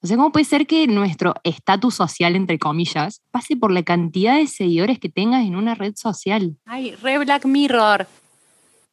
O 0.03 0.07
sea, 0.07 0.17
¿cómo 0.17 0.33
puede 0.33 0.43
ser 0.43 0.67
que 0.67 0.85
nuestro 0.85 1.33
estatus 1.45 1.95
social, 1.95 2.35
entre 2.35 2.59
comillas, 2.59 3.21
pase 3.31 3.55
por 3.55 3.71
la 3.71 3.83
cantidad 3.83 4.35
de 4.35 4.47
seguidores 4.47 4.99
que 4.99 5.07
tengas 5.07 5.45
en 5.45 5.55
una 5.55 5.75
red 5.75 5.93
social? 5.95 6.57
Ay, 6.65 6.93
re 7.01 7.19
Black 7.19 7.45
Mirror. 7.45 8.05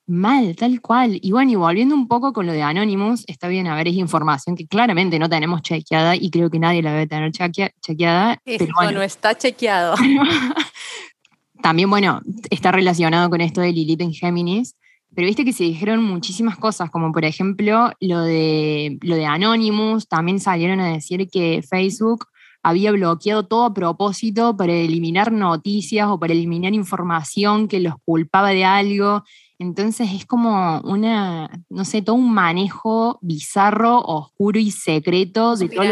Mal, 0.07 0.55
tal 0.55 0.81
cual. 0.81 1.19
Y 1.21 1.33
bueno, 1.33 1.51
y 1.51 1.55
volviendo 1.57 1.97
un 1.97 2.07
poco 2.07 2.33
con 2.33 2.47
lo 2.47 2.53
de 2.53 2.63
Anonymous, 2.63 3.25
está 3.27 3.49
bien, 3.49 3.67
a 3.67 3.75
ver, 3.75 3.89
es 3.89 3.95
información 3.95 4.55
que 4.55 4.69
claramente 4.69 5.19
no 5.19 5.29
tenemos 5.29 5.63
chequeada 5.63 6.15
y 6.15 6.31
creo 6.31 6.49
que 6.49 6.61
nadie 6.61 6.81
la 6.81 6.93
debe 6.93 7.09
tener 7.09 7.33
chequeada. 7.33 8.39
Eso 8.45 8.67
no 8.93 9.03
está 9.03 9.37
chequeado. 9.37 9.97
También, 11.61 11.91
bueno, 11.91 12.21
está 12.51 12.71
relacionado 12.71 13.29
con 13.31 13.41
esto 13.41 13.61
de 13.61 13.73
Lilith 13.73 14.01
en 14.01 14.13
Géminis, 14.13 14.77
pero 15.15 15.27
viste 15.27 15.45
que 15.45 15.53
se 15.53 15.65
dijeron 15.65 16.03
muchísimas 16.03 16.57
cosas, 16.57 16.91
como 16.91 17.13
por 17.13 17.25
ejemplo 17.25 17.91
lo 18.01 18.21
de, 18.23 18.99
lo 19.03 19.17
de 19.17 19.27
Anonymous, 19.27 20.09
también 20.09 20.41
salieron 20.41 20.81
a 20.81 20.93
decir 20.93 21.29
que 21.31 21.63
Facebook 21.69 22.27
había 22.63 22.93
bloqueado 22.93 23.47
todo 23.47 23.65
a 23.65 23.75
propósito 23.75 24.57
para 24.57 24.73
eliminar 24.73 25.33
noticias 25.33 26.09
o 26.09 26.19
para 26.19 26.33
eliminar 26.33 26.75
información 26.75 27.69
que 27.69 27.81
los 27.81 27.95
culpaba 28.05 28.51
de 28.51 28.65
algo. 28.65 29.25
Entonces 29.59 30.11
es 30.15 30.27
como 30.27 30.81
una, 30.81 31.51
no 31.69 31.85
sé, 31.85 32.03
todo 32.03 32.17
un 32.17 32.33
manejo 32.33 33.19
bizarro, 33.23 34.01
oscuro 34.01 34.59
y 34.59 34.71
secreto 34.71 35.57
de 35.57 35.69
todo. 35.69 35.85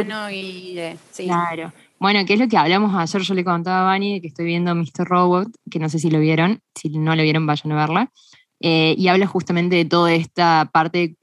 Claro. 1.16 1.72
Bueno, 2.00 2.24
¿qué 2.24 2.34
es 2.34 2.40
lo 2.40 2.48
que 2.48 2.56
hablamos 2.56 2.94
ayer? 2.94 3.22
Yo 3.22 3.34
le 3.34 3.44
contaba 3.44 3.80
a 3.80 3.84
Vani 3.84 4.20
que 4.20 4.28
estoy 4.28 4.46
viendo 4.46 4.74
Mr. 4.74 5.04
Robot, 5.04 5.48
que 5.70 5.78
no 5.78 5.88
sé 5.88 5.98
si 5.98 6.10
lo 6.10 6.20
vieron, 6.20 6.60
si 6.74 6.90
no 6.90 7.16
lo 7.16 7.22
vieron 7.22 7.46
vayan 7.46 7.72
a 7.72 7.76
verla. 7.76 8.12
Eh, 8.60 8.94
y 8.98 9.08
habla 9.08 9.26
justamente 9.26 9.76
de 9.76 9.84
toda 9.84 10.12
esta 10.12 10.68
parte 10.72 11.16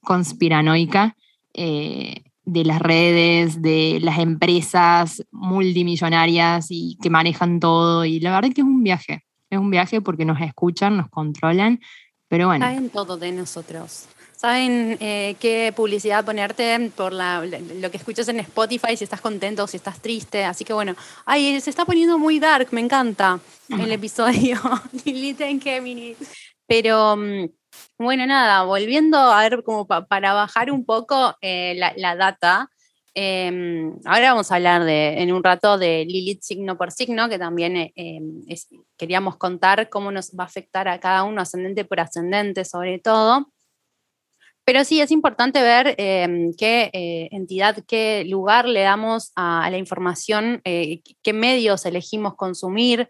conspiranoica 0.00 1.16
eh, 1.52 2.22
de 2.44 2.64
las 2.64 2.80
redes, 2.80 3.60
de 3.60 3.98
las 4.00 4.18
empresas 4.18 5.22
multimillonarias 5.30 6.68
y 6.70 6.96
que 7.02 7.10
manejan 7.10 7.60
todo. 7.60 8.04
Y 8.04 8.20
la 8.20 8.30
verdad 8.30 8.48
es 8.48 8.54
que 8.54 8.62
es 8.62 8.66
un 8.66 8.82
viaje, 8.82 9.24
es 9.50 9.58
un 9.58 9.70
viaje 9.70 10.00
porque 10.00 10.24
nos 10.24 10.40
escuchan, 10.40 10.96
nos 10.96 11.10
controlan, 11.10 11.80
pero 12.28 12.46
bueno. 12.46 12.64
Saben 12.64 12.88
todo 12.88 13.18
de 13.18 13.32
nosotros. 13.32 14.06
Saben 14.38 14.96
eh, 15.00 15.34
qué 15.40 15.72
publicidad 15.74 16.24
ponerte 16.24 16.92
por 16.94 17.12
lo 17.12 17.90
que 17.90 17.96
escuchas 17.96 18.28
en 18.28 18.38
Spotify, 18.38 18.96
si 18.96 19.02
estás 19.02 19.20
contento 19.20 19.66
si 19.66 19.78
estás 19.78 20.00
triste. 20.00 20.44
Así 20.44 20.64
que 20.64 20.72
bueno, 20.72 20.94
ay, 21.26 21.60
se 21.60 21.70
está 21.70 21.84
poniendo 21.84 22.18
muy 22.18 22.38
dark, 22.38 22.68
me 22.70 22.80
encanta 22.80 23.40
el 23.68 23.90
episodio. 23.90 24.60
Lilith 25.04 25.40
en 25.40 25.60
Gemini. 25.60 26.14
Pero 26.68 27.16
mm, 27.16 27.46
bueno, 27.98 28.26
nada, 28.26 28.62
volviendo 28.64 29.18
a 29.18 29.40
ver 29.42 29.62
como 29.64 29.86
para 29.86 30.34
bajar 30.34 30.70
un 30.70 30.84
poco 30.84 31.34
eh, 31.40 31.74
la, 31.74 32.14
data. 32.16 32.70
Em, 33.14 33.98
ahora 34.04 34.30
vamos 34.32 34.52
a 34.52 34.56
hablar 34.56 34.84
de, 34.84 35.20
en 35.22 35.32
un 35.32 35.42
rato 35.42 35.78
de 35.78 36.04
Lilith 36.04 36.42
signo 36.42 36.78
por 36.78 36.92
signo, 36.92 37.28
que 37.28 37.38
también 37.38 37.76
eh, 37.76 37.92
em, 37.96 38.42
queríamos 38.96 39.36
contar 39.36 39.88
cómo 39.88 40.12
nos 40.12 40.30
va 40.30 40.44
a 40.44 40.46
afectar 40.46 40.86
a 40.88 41.00
cada 41.00 41.24
uno 41.24 41.40
ascendente 41.40 41.84
por 41.84 42.00
ascendente 42.00 42.64
sobre 42.64 42.98
todo. 42.98 43.48
Pero 44.64 44.84
sí, 44.84 45.00
es 45.00 45.10
importante 45.10 45.62
ver 45.62 45.94
em, 45.96 46.52
qué 46.52 46.90
eh, 46.92 47.28
entidad, 47.32 47.82
qué 47.88 48.24
lugar 48.28 48.68
le 48.68 48.82
damos 48.82 49.32
a 49.34 49.68
la 49.70 49.78
información, 49.78 50.60
qué 50.62 51.32
medios 51.32 51.86
elegimos 51.86 52.36
consumir 52.36 53.08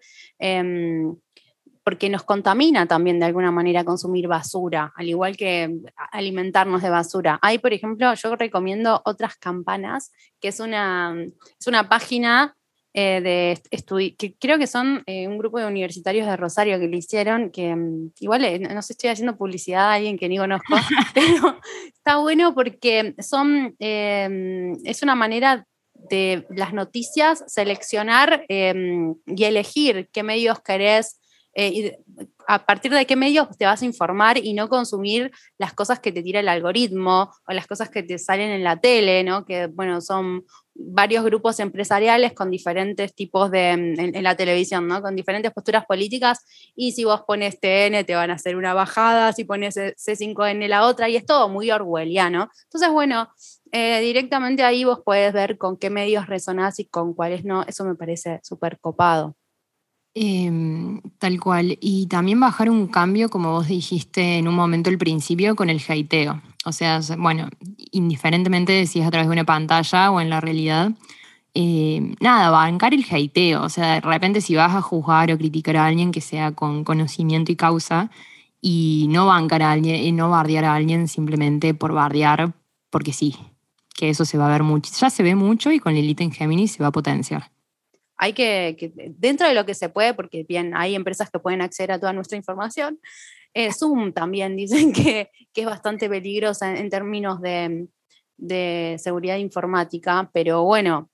porque 1.88 2.10
nos 2.10 2.22
contamina 2.22 2.84
también 2.84 3.18
de 3.18 3.24
alguna 3.24 3.50
manera 3.50 3.82
consumir 3.82 4.28
basura, 4.28 4.92
al 4.94 5.08
igual 5.08 5.38
que 5.38 5.74
alimentarnos 6.12 6.82
de 6.82 6.90
basura. 6.90 7.38
Hay, 7.40 7.60
por 7.60 7.72
ejemplo, 7.72 8.12
yo 8.12 8.36
recomiendo 8.36 9.00
otras 9.06 9.36
campanas, 9.36 10.12
que 10.38 10.48
es 10.48 10.60
una, 10.60 11.16
es 11.58 11.66
una 11.66 11.88
página 11.88 12.54
eh, 12.92 13.22
de 13.22 14.12
que 14.18 14.34
creo 14.38 14.58
que 14.58 14.66
son 14.66 15.02
eh, 15.06 15.26
un 15.28 15.38
grupo 15.38 15.58
de 15.58 15.64
universitarios 15.64 16.26
de 16.26 16.36
Rosario 16.36 16.78
que 16.78 16.88
le 16.88 16.98
hicieron, 16.98 17.50
que 17.50 17.74
mm, 17.74 18.10
igual 18.20 18.44
eh, 18.44 18.58
no 18.58 18.82
sé, 18.82 18.92
estoy 18.92 19.08
haciendo 19.08 19.38
publicidad 19.38 19.84
a 19.84 19.94
alguien 19.94 20.18
que 20.18 20.28
ni 20.28 20.36
conozco, 20.36 20.76
pero 21.14 21.58
está 21.86 22.18
bueno 22.18 22.54
porque 22.54 23.14
son, 23.18 23.74
em, 23.78 24.76
es 24.84 25.02
una 25.02 25.14
manera 25.14 25.66
de 25.94 26.46
las 26.50 26.74
noticias 26.74 27.44
seleccionar 27.46 28.44
em, 28.50 29.14
y 29.24 29.44
elegir 29.44 30.10
qué 30.12 30.22
medios 30.22 30.60
querés 30.60 31.18
eh, 31.60 31.98
a 32.46 32.64
partir 32.64 32.92
de 32.92 33.04
qué 33.04 33.16
medios 33.16 33.48
te 33.58 33.66
vas 33.66 33.82
a 33.82 33.84
informar 33.84 34.38
y 34.38 34.54
no 34.54 34.68
consumir 34.68 35.32
las 35.58 35.74
cosas 35.74 35.98
que 35.98 36.12
te 36.12 36.22
tira 36.22 36.38
el 36.38 36.48
algoritmo 36.48 37.32
o 37.46 37.52
las 37.52 37.66
cosas 37.66 37.90
que 37.90 38.04
te 38.04 38.16
salen 38.16 38.50
en 38.50 38.62
la 38.62 38.80
tele, 38.80 39.24
¿no? 39.24 39.44
Que, 39.44 39.66
bueno, 39.66 40.00
son 40.00 40.44
varios 40.72 41.24
grupos 41.24 41.58
empresariales 41.58 42.32
con 42.32 42.52
diferentes 42.52 43.12
tipos 43.12 43.50
de, 43.50 43.70
en, 43.70 44.22
la 44.22 44.36
televisión, 44.36 44.86
¿no? 44.86 45.02
Con 45.02 45.16
diferentes 45.16 45.52
posturas 45.52 45.84
políticas 45.84 46.44
y 46.76 46.92
si 46.92 47.02
vos 47.02 47.22
pones 47.26 47.58
TN 47.58 48.04
te 48.06 48.14
van 48.14 48.30
a 48.30 48.34
hacer 48.34 48.54
una 48.54 48.72
bajada, 48.72 49.32
si 49.32 49.42
pones 49.42 49.76
C5N 49.76 50.68
la 50.68 50.86
otra 50.86 51.08
y 51.08 51.16
es 51.16 51.26
todo 51.26 51.48
muy 51.48 51.72
orwelliano. 51.72 52.50
Entonces, 52.66 52.88
bueno, 52.90 53.28
eh, 53.72 54.00
directamente 54.00 54.62
ahí 54.62 54.84
vos 54.84 55.00
puedes 55.04 55.32
ver 55.32 55.58
con 55.58 55.76
qué 55.76 55.90
medios 55.90 56.28
resonás 56.28 56.78
y 56.78 56.86
con 56.86 57.14
cuáles 57.14 57.44
no, 57.44 57.64
eso 57.64 57.84
me 57.84 57.96
parece 57.96 58.38
súper 58.44 58.78
copado. 58.78 59.34
Em, 60.14 61.00
tal 61.18 61.38
cual. 61.38 61.78
Y 61.80 62.06
también 62.06 62.40
bajar 62.40 62.70
un 62.70 62.88
cambio, 62.88 63.28
como 63.28 63.52
vos 63.52 63.68
dijiste 63.68 64.38
en 64.38 64.48
un 64.48 64.54
momento 64.54 64.90
al 64.90 64.98
principio, 64.98 65.54
con 65.54 65.70
el 65.70 65.80
hateo. 65.86 66.42
O 66.64 66.72
sea, 66.72 67.00
bueno, 67.16 67.48
indiferentemente 67.92 68.72
de 68.72 68.86
si 68.86 69.00
es 69.00 69.06
a 69.06 69.10
través 69.10 69.28
de 69.28 69.32
una 69.32 69.44
pantalla 69.44 70.10
o 70.10 70.20
en 70.20 70.30
la 70.30 70.40
realidad, 70.40 70.90
em, 71.54 72.14
nada, 72.20 72.50
bancar 72.50 72.94
el 72.94 73.04
hateo. 73.10 73.62
O 73.62 73.68
sea, 73.68 73.94
de 73.94 74.00
repente 74.00 74.40
si 74.40 74.54
vas 74.54 74.74
a 74.74 74.82
juzgar 74.82 75.30
o 75.32 75.38
criticar 75.38 75.76
a 75.76 75.86
alguien 75.86 76.12
que 76.12 76.20
sea 76.20 76.52
con 76.52 76.84
conocimiento 76.84 77.52
y 77.52 77.56
causa, 77.56 78.10
y 78.60 79.06
no 79.10 79.26
bancar 79.26 79.62
a 79.62 79.72
alguien, 79.72 80.02
y 80.02 80.12
no 80.12 80.30
bardear 80.30 80.64
a 80.64 80.74
alguien 80.74 81.08
simplemente 81.08 81.74
por 81.74 81.92
bardear, 81.92 82.54
porque 82.90 83.12
sí, 83.12 83.36
que 83.94 84.10
eso 84.10 84.24
se 84.24 84.38
va 84.38 84.46
a 84.48 84.50
ver 84.50 84.64
mucho. 84.64 84.90
Ya 85.00 85.10
se 85.10 85.22
ve 85.22 85.34
mucho 85.36 85.70
y 85.72 85.80
con 85.80 85.94
Lilith 85.94 86.20
en 86.22 86.32
Géminis 86.32 86.72
se 86.72 86.82
va 86.82 86.88
a 86.88 86.92
potenciar 86.92 87.57
hay 88.18 88.32
que, 88.32 88.92
dentro 89.16 89.46
de 89.48 89.54
lo 89.54 89.64
que 89.64 89.74
se 89.74 89.88
puede, 89.88 90.12
porque 90.12 90.44
bien, 90.46 90.76
hay 90.76 90.96
empresas 90.96 91.30
que 91.30 91.38
pueden 91.38 91.62
acceder 91.62 91.92
a 91.92 92.00
toda 92.00 92.12
nuestra 92.12 92.36
información, 92.36 92.98
eh, 93.54 93.72
Zoom 93.72 94.12
también 94.12 94.56
dicen 94.56 94.92
que, 94.92 95.30
es 95.54 95.66
bastante 95.66 96.08
peligrosa 96.08 96.76
en, 96.76 96.90
términos 96.90 97.40
de, 97.40 97.88
seguridad 98.98 99.36
informática, 99.36 100.30
pero 100.32 100.64
bueno, 100.64 101.08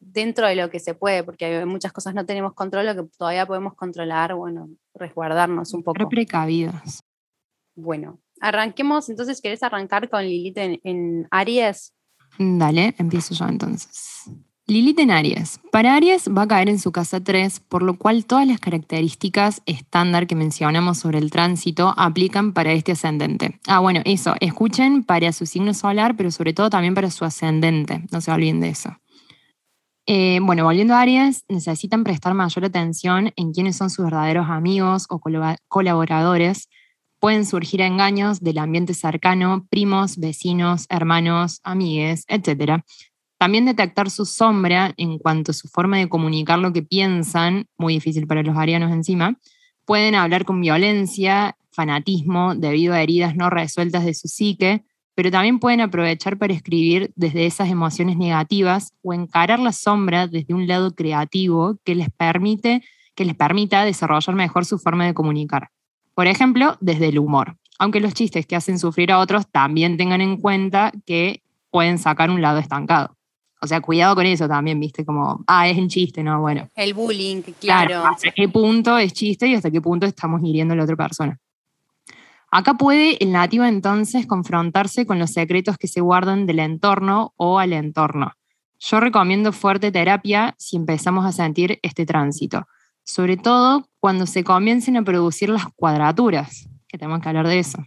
dentro 0.00 0.46
de 0.46 0.54
lo 0.54 0.70
que 0.70 0.78
se 0.78 0.94
puede, 0.94 1.24
porque 1.24 1.46
hay 1.46 1.64
muchas 1.66 1.92
cosas 1.92 2.14
no 2.14 2.26
tenemos 2.26 2.52
control, 2.52 2.86
lo 2.86 2.94
que 2.94 3.10
todavía 3.16 3.46
podemos 3.46 3.74
controlar, 3.74 4.34
bueno, 4.34 4.68
resguardarnos 4.94 5.72
un 5.72 5.82
poco. 5.82 6.08
precavidos. 6.08 7.02
Bueno, 7.74 8.20
arranquemos, 8.40 9.08
entonces, 9.08 9.40
¿querés 9.40 9.62
arrancar 9.62 10.08
con 10.10 10.22
Lilith 10.22 10.58
en, 10.58 10.80
en 10.84 11.28
Aries? 11.30 11.94
Dale, 12.38 12.94
empiezo 12.98 13.34
yo 13.34 13.46
entonces. 13.46 14.30
Lilith 14.68 14.98
en 14.98 15.10
Aries. 15.10 15.60
Para 15.72 15.94
Aries 15.94 16.28
va 16.28 16.42
a 16.42 16.46
caer 16.46 16.68
en 16.68 16.78
su 16.78 16.92
casa 16.92 17.24
3, 17.24 17.60
por 17.60 17.82
lo 17.82 17.96
cual 17.96 18.26
todas 18.26 18.46
las 18.46 18.60
características 18.60 19.62
estándar 19.64 20.26
que 20.26 20.34
mencionamos 20.34 20.98
sobre 20.98 21.16
el 21.16 21.30
tránsito 21.30 21.94
aplican 21.96 22.52
para 22.52 22.72
este 22.72 22.92
ascendente. 22.92 23.58
Ah, 23.66 23.78
bueno, 23.78 24.02
eso, 24.04 24.34
escuchen 24.40 25.04
para 25.04 25.32
su 25.32 25.46
signo 25.46 25.72
solar, 25.72 26.16
pero 26.18 26.30
sobre 26.30 26.52
todo 26.52 26.68
también 26.68 26.94
para 26.94 27.10
su 27.10 27.24
ascendente, 27.24 28.04
no 28.12 28.20
se 28.20 28.30
olviden 28.30 28.60
de 28.60 28.68
eso. 28.68 28.94
Eh, 30.04 30.38
bueno, 30.42 30.64
volviendo 30.64 30.94
a 30.94 31.00
Aries, 31.00 31.46
necesitan 31.48 32.04
prestar 32.04 32.34
mayor 32.34 32.66
atención 32.66 33.32
en 33.36 33.52
quiénes 33.52 33.74
son 33.74 33.88
sus 33.88 34.04
verdaderos 34.04 34.50
amigos 34.50 35.06
o 35.08 35.18
colaboradores. 35.68 36.68
Pueden 37.20 37.46
surgir 37.46 37.80
engaños 37.80 38.40
del 38.40 38.58
ambiente 38.58 38.92
cercano, 38.92 39.66
primos, 39.70 40.18
vecinos, 40.18 40.84
hermanos, 40.90 41.60
amigues, 41.64 42.26
etc 42.28 42.82
También 43.38 43.64
detectar 43.64 44.10
su 44.10 44.26
sombra 44.26 44.92
en 44.96 45.18
cuanto 45.18 45.52
a 45.52 45.54
su 45.54 45.68
forma 45.68 45.96
de 45.98 46.08
comunicar 46.08 46.58
lo 46.58 46.72
que 46.72 46.82
piensan, 46.82 47.66
muy 47.78 47.94
difícil 47.94 48.26
para 48.26 48.42
los 48.42 48.56
arianos 48.56 48.92
encima. 48.92 49.38
Pueden 49.84 50.16
hablar 50.16 50.44
con 50.44 50.60
violencia, 50.60 51.56
fanatismo, 51.70 52.56
debido 52.56 52.94
a 52.94 53.00
heridas 53.00 53.36
no 53.36 53.48
resueltas 53.48 54.04
de 54.04 54.14
su 54.14 54.26
psique, 54.26 54.84
pero 55.14 55.30
también 55.30 55.60
pueden 55.60 55.80
aprovechar 55.80 56.36
para 56.38 56.52
escribir 56.52 57.12
desde 57.14 57.46
esas 57.46 57.70
emociones 57.70 58.16
negativas 58.16 58.92
o 59.02 59.12
encarar 59.12 59.60
la 59.60 59.72
sombra 59.72 60.26
desde 60.26 60.54
un 60.54 60.66
lado 60.66 60.94
creativo 60.94 61.76
que 61.84 61.94
les, 61.94 62.10
permite, 62.10 62.82
que 63.14 63.24
les 63.24 63.34
permita 63.34 63.84
desarrollar 63.84 64.34
mejor 64.34 64.64
su 64.64 64.78
forma 64.78 65.06
de 65.06 65.14
comunicar. 65.14 65.70
Por 66.14 66.26
ejemplo, 66.26 66.76
desde 66.80 67.08
el 67.08 67.18
humor. 67.18 67.56
Aunque 67.78 68.00
los 68.00 68.14
chistes 68.14 68.46
que 68.46 68.56
hacen 68.56 68.78
sufrir 68.78 69.12
a 69.12 69.18
otros 69.18 69.48
también 69.48 69.96
tengan 69.96 70.20
en 70.20 70.36
cuenta 70.36 70.92
que 71.06 71.42
pueden 71.70 71.98
sacar 71.98 72.30
un 72.30 72.42
lado 72.42 72.58
estancado. 72.58 73.17
O 73.60 73.66
sea, 73.66 73.80
cuidado 73.80 74.14
con 74.14 74.26
eso 74.26 74.46
también, 74.46 74.78
viste, 74.78 75.04
como, 75.04 75.42
ah, 75.46 75.68
es 75.68 75.76
el 75.76 75.88
chiste, 75.88 76.22
¿no? 76.22 76.40
Bueno. 76.40 76.68
El 76.76 76.94
bullying, 76.94 77.42
claro. 77.60 78.04
¿Hasta 78.04 78.30
qué 78.30 78.48
punto 78.48 78.96
es 78.98 79.12
chiste 79.12 79.48
y 79.48 79.54
hasta 79.54 79.70
qué 79.70 79.80
punto 79.80 80.06
estamos 80.06 80.40
hiriendo 80.44 80.74
a 80.74 80.76
la 80.76 80.84
otra 80.84 80.96
persona? 80.96 81.38
Acá 82.50 82.74
puede 82.74 83.22
el 83.22 83.32
nativo 83.32 83.64
entonces 83.64 84.26
confrontarse 84.26 85.06
con 85.06 85.18
los 85.18 85.32
secretos 85.32 85.76
que 85.76 85.88
se 85.88 86.00
guardan 86.00 86.46
del 86.46 86.60
entorno 86.60 87.34
o 87.36 87.58
al 87.58 87.72
entorno. 87.72 88.32
Yo 88.78 89.00
recomiendo 89.00 89.52
fuerte 89.52 89.90
terapia 89.90 90.54
si 90.56 90.76
empezamos 90.76 91.26
a 91.26 91.32
sentir 91.32 91.78
este 91.82 92.06
tránsito, 92.06 92.66
sobre 93.04 93.36
todo 93.36 93.88
cuando 94.00 94.24
se 94.24 94.44
comiencen 94.44 94.96
a 94.96 95.02
producir 95.02 95.50
las 95.50 95.66
cuadraturas, 95.74 96.68
que 96.86 96.96
tenemos 96.96 97.20
que 97.20 97.28
hablar 97.28 97.48
de 97.48 97.58
eso. 97.58 97.78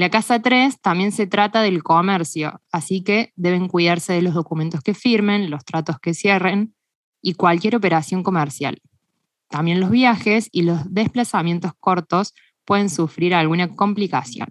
La 0.00 0.08
casa 0.08 0.40
3 0.40 0.80
también 0.80 1.12
se 1.12 1.26
trata 1.26 1.60
del 1.60 1.82
comercio, 1.82 2.62
así 2.72 3.02
que 3.02 3.34
deben 3.36 3.68
cuidarse 3.68 4.14
de 4.14 4.22
los 4.22 4.32
documentos 4.32 4.80
que 4.80 4.94
firmen, 4.94 5.50
los 5.50 5.62
tratos 5.62 5.98
que 6.00 6.14
cierren 6.14 6.74
y 7.20 7.34
cualquier 7.34 7.76
operación 7.76 8.22
comercial. 8.22 8.80
También 9.50 9.78
los 9.78 9.90
viajes 9.90 10.48
y 10.52 10.62
los 10.62 10.90
desplazamientos 10.90 11.72
cortos 11.78 12.32
pueden 12.64 12.88
sufrir 12.88 13.34
alguna 13.34 13.76
complicación. 13.76 14.48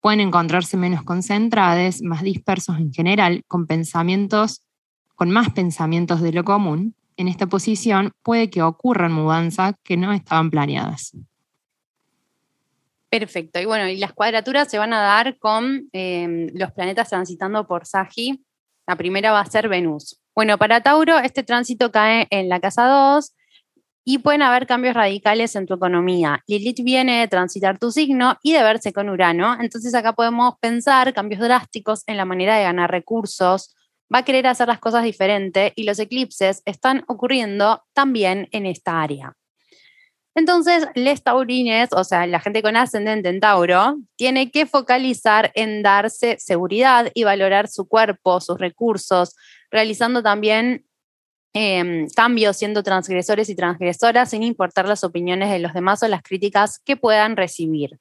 Pueden 0.00 0.20
encontrarse 0.20 0.78
menos 0.78 1.02
concentrados, 1.02 2.00
más 2.00 2.22
dispersos 2.22 2.78
en 2.78 2.90
general, 2.90 3.42
con 3.46 3.66
pensamientos, 3.66 4.62
con 5.16 5.30
más 5.30 5.50
pensamientos 5.50 6.22
de 6.22 6.32
lo 6.32 6.44
común. 6.44 6.94
En 7.18 7.28
esta 7.28 7.46
posición 7.46 8.12
puede 8.22 8.48
que 8.48 8.62
ocurran 8.62 9.12
mudanzas 9.12 9.74
que 9.84 9.98
no 9.98 10.14
estaban 10.14 10.48
planeadas. 10.48 11.12
Perfecto. 13.10 13.58
Y 13.60 13.64
bueno, 13.64 13.88
y 13.88 13.96
las 13.96 14.12
cuadraturas 14.12 14.68
se 14.68 14.78
van 14.78 14.92
a 14.92 15.00
dar 15.00 15.38
con 15.38 15.88
em, 15.92 16.48
los 16.54 16.72
planetas 16.72 17.08
transitando 17.08 17.66
por 17.66 17.86
Sagi. 17.86 18.44
La 18.86 18.96
primera 18.96 19.32
va 19.32 19.40
a 19.40 19.46
ser 19.46 19.68
Venus. 19.68 20.20
Bueno, 20.34 20.58
para 20.58 20.82
Tauro, 20.82 21.18
este 21.18 21.42
tránsito 21.42 21.90
cae 21.90 22.26
en 22.30 22.48
la 22.48 22.60
casa 22.60 22.86
2 22.86 23.34
y 24.04 24.18
pueden 24.18 24.42
haber 24.42 24.66
cambios 24.66 24.94
radicales 24.94 25.56
en 25.56 25.66
tu 25.66 25.74
economía. 25.74 26.42
Lilith 26.46 26.82
viene 26.82 27.20
de 27.20 27.28
transitar 27.28 27.78
tu 27.78 27.90
signo 27.90 28.36
y 28.42 28.52
de 28.52 28.62
verse 28.62 28.92
con 28.92 29.08
Urano. 29.08 29.56
Entonces 29.60 29.94
acá 29.94 30.14
podemos 30.14 30.54
pensar 30.60 31.12
cambios 31.12 31.40
drásticos 31.40 32.04
en 32.06 32.16
la 32.16 32.24
manera 32.24 32.56
de 32.56 32.62
ganar 32.62 32.90
recursos. 32.90 33.74
Va 34.12 34.20
a 34.20 34.24
querer 34.24 34.46
hacer 34.46 34.68
las 34.68 34.78
cosas 34.78 35.02
diferente 35.02 35.72
y 35.76 35.82
los 35.82 35.98
eclipses 35.98 36.62
están 36.64 37.04
ocurriendo 37.08 37.82
también 37.92 38.48
en 38.52 38.64
esta 38.64 39.02
área. 39.02 39.34
Entonces, 40.38 40.86
les 40.94 41.20
taurines, 41.24 41.88
o 41.92 42.04
sea, 42.04 42.24
la 42.28 42.38
gente 42.38 42.62
con 42.62 42.76
ascendente 42.76 43.28
en 43.28 43.40
Tauro, 43.40 43.96
tiene 44.14 44.52
que 44.52 44.66
focalizar 44.66 45.50
en 45.56 45.82
darse 45.82 46.36
seguridad 46.38 47.10
y 47.12 47.24
valorar 47.24 47.66
su 47.66 47.88
cuerpo, 47.88 48.40
sus 48.40 48.56
recursos, 48.56 49.34
realizando 49.68 50.22
también 50.22 50.86
em, 51.54 52.06
cambios 52.14 52.56
siendo 52.56 52.84
transgresores 52.84 53.48
y 53.48 53.56
transgresoras 53.56 54.30
sin 54.30 54.44
importar 54.44 54.86
las 54.86 55.02
opiniones 55.02 55.50
de 55.50 55.58
los 55.58 55.72
demás 55.72 56.04
o 56.04 56.08
las 56.08 56.22
críticas 56.22 56.78
que 56.84 56.96
puedan 56.96 57.36
recibir. 57.36 57.98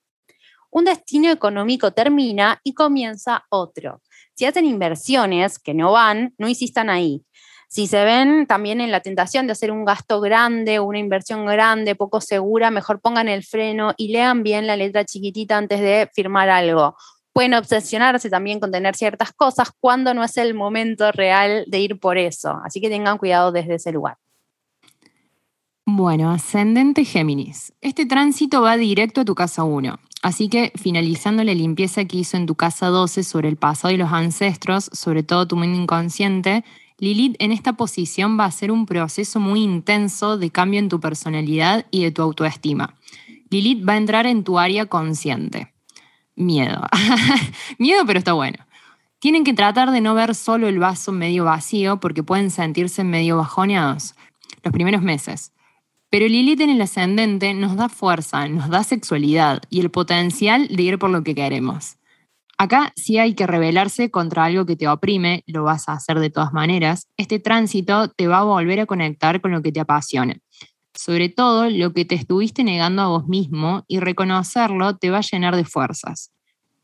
Un 0.69 0.85
destino 0.85 1.31
económico 1.31 1.91
termina 1.91 2.61
y 2.63 2.75
comienza 2.75 3.45
otro. 3.49 4.03
Si 4.35 4.45
hacen 4.45 4.65
inversiones 4.65 5.57
que 5.57 5.73
no 5.73 5.93
van, 5.93 6.35
no 6.37 6.47
insistan 6.47 6.91
ahí. 6.91 7.23
Si 7.67 7.87
se 7.87 8.05
ven 8.05 8.47
también 8.47 8.79
en 8.79 8.91
la 8.91 9.01
tentación 9.01 9.45
de 9.45 9.51
hacer 9.51 9.71
un 9.71 9.83
gasto 9.83 10.21
grande 10.21 10.79
una 10.79 10.99
inversión 10.99 11.45
grande, 11.45 11.95
poco 11.95 12.21
segura, 12.21 12.71
mejor 12.71 13.01
pongan 13.01 13.27
el 13.27 13.43
freno 13.43 13.93
y 13.97 14.09
lean 14.09 14.41
bien 14.41 14.67
la 14.67 14.77
letra 14.77 15.03
chiquitita 15.03 15.57
antes 15.57 15.81
de 15.81 16.09
firmar 16.13 16.49
algo. 16.49 16.95
Pueden 17.33 17.53
obsesionarse 17.53 18.29
también 18.29 18.59
con 18.59 18.71
tener 18.71 18.95
ciertas 18.95 19.31
cosas 19.33 19.69
cuando 19.79 20.13
no 20.13 20.23
es 20.23 20.37
el 20.37 20.53
momento 20.53 21.11
real 21.11 21.65
de 21.67 21.79
ir 21.79 21.99
por 21.99 22.17
eso. 22.17 22.59
Así 22.63 22.81
que 22.81 22.89
tengan 22.89 23.17
cuidado 23.17 23.51
desde 23.51 23.75
ese 23.75 23.91
lugar. 23.91 24.17
Bueno, 25.85 26.31
ascendente 26.31 27.05
Géminis. 27.05 27.73
Este 27.81 28.05
tránsito 28.05 28.61
va 28.61 28.75
directo 28.75 29.21
a 29.21 29.25
tu 29.25 29.35
casa 29.35 29.63
1. 29.63 29.99
Así 30.23 30.49
que 30.49 30.71
finalizando 30.75 31.43
la 31.43 31.53
limpieza 31.53 32.05
que 32.05 32.17
hizo 32.17 32.37
en 32.37 32.45
tu 32.45 32.55
casa 32.55 32.87
12 32.87 33.23
sobre 33.23 33.49
el 33.49 33.55
pasado 33.55 33.93
y 33.93 33.97
los 33.97 34.11
ancestros, 34.11 34.89
sobre 34.91 35.23
todo 35.23 35.47
tu 35.47 35.55
mente 35.55 35.79
inconsciente, 35.79 36.65
Lilith 36.99 37.35
en 37.39 37.51
esta 37.51 37.73
posición 37.73 38.39
va 38.39 38.45
a 38.45 38.51
ser 38.51 38.71
un 38.71 38.85
proceso 38.85 39.39
muy 39.39 39.61
intenso 39.61 40.37
de 40.37 40.49
cambio 40.49 40.79
en 40.79 40.89
tu 40.89 40.99
personalidad 40.99 41.85
y 41.91 42.03
de 42.03 42.11
tu 42.11 42.23
autoestima. 42.23 42.95
Lilith 43.49 43.87
va 43.87 43.93
a 43.93 43.97
entrar 43.97 44.25
en 44.25 44.43
tu 44.43 44.57
área 44.57 44.87
consciente. 44.87 45.73
Miedo. 46.35 46.81
Miedo, 47.77 48.03
pero 48.05 48.19
está 48.19 48.33
bueno. 48.33 48.57
Tienen 49.19 49.43
que 49.43 49.53
tratar 49.53 49.91
de 49.91 50.01
no 50.01 50.15
ver 50.15 50.35
solo 50.35 50.67
el 50.67 50.79
vaso 50.79 51.11
medio 51.11 51.45
vacío 51.45 51.99
porque 51.99 52.23
pueden 52.23 52.51
sentirse 52.51 53.03
medio 53.03 53.37
bajoneados 53.37 54.15
los 54.63 54.73
primeros 54.73 55.01
meses. 55.01 55.53
Pero 56.09 56.27
Lilith 56.27 56.61
en 56.61 56.69
el 56.69 56.81
ascendente 56.81 57.53
nos 57.53 57.75
da 57.75 57.89
fuerza, 57.89 58.47
nos 58.47 58.69
da 58.69 58.83
sexualidad 58.83 59.61
y 59.69 59.81
el 59.81 59.91
potencial 59.91 60.67
de 60.67 60.83
ir 60.83 60.99
por 60.99 61.09
lo 61.09 61.23
que 61.23 61.35
queremos. 61.35 61.97
Acá 62.59 62.91
si 62.95 63.19
hay 63.19 63.35
que 63.35 63.45
rebelarse 63.45 64.09
contra 64.09 64.45
algo 64.45 64.65
que 64.65 64.75
te 64.75 64.87
oprime, 64.87 65.43
lo 65.45 65.63
vas 65.63 65.87
a 65.87 65.93
hacer 65.93 66.19
de 66.19 66.31
todas 66.31 66.53
maneras. 66.53 67.07
Este 67.15 67.39
tránsito 67.39 68.09
te 68.09 68.27
va 68.27 68.39
a 68.39 68.43
volver 68.43 68.79
a 68.79 68.87
conectar 68.87 69.41
con 69.41 69.51
lo 69.51 69.61
que 69.61 69.71
te 69.71 69.79
apasiona. 69.79 70.35
Sobre 70.95 71.29
todo 71.29 71.69
lo 71.69 71.93
que 71.93 72.05
te 72.05 72.15
estuviste 72.15 72.63
negando 72.63 73.03
a 73.03 73.07
vos 73.09 73.27
mismo 73.27 73.83
y 73.87 73.99
reconocerlo 73.99 74.97
te 74.97 75.11
va 75.11 75.19
a 75.19 75.21
llenar 75.21 75.55
de 75.55 75.65
fuerzas. 75.65 76.31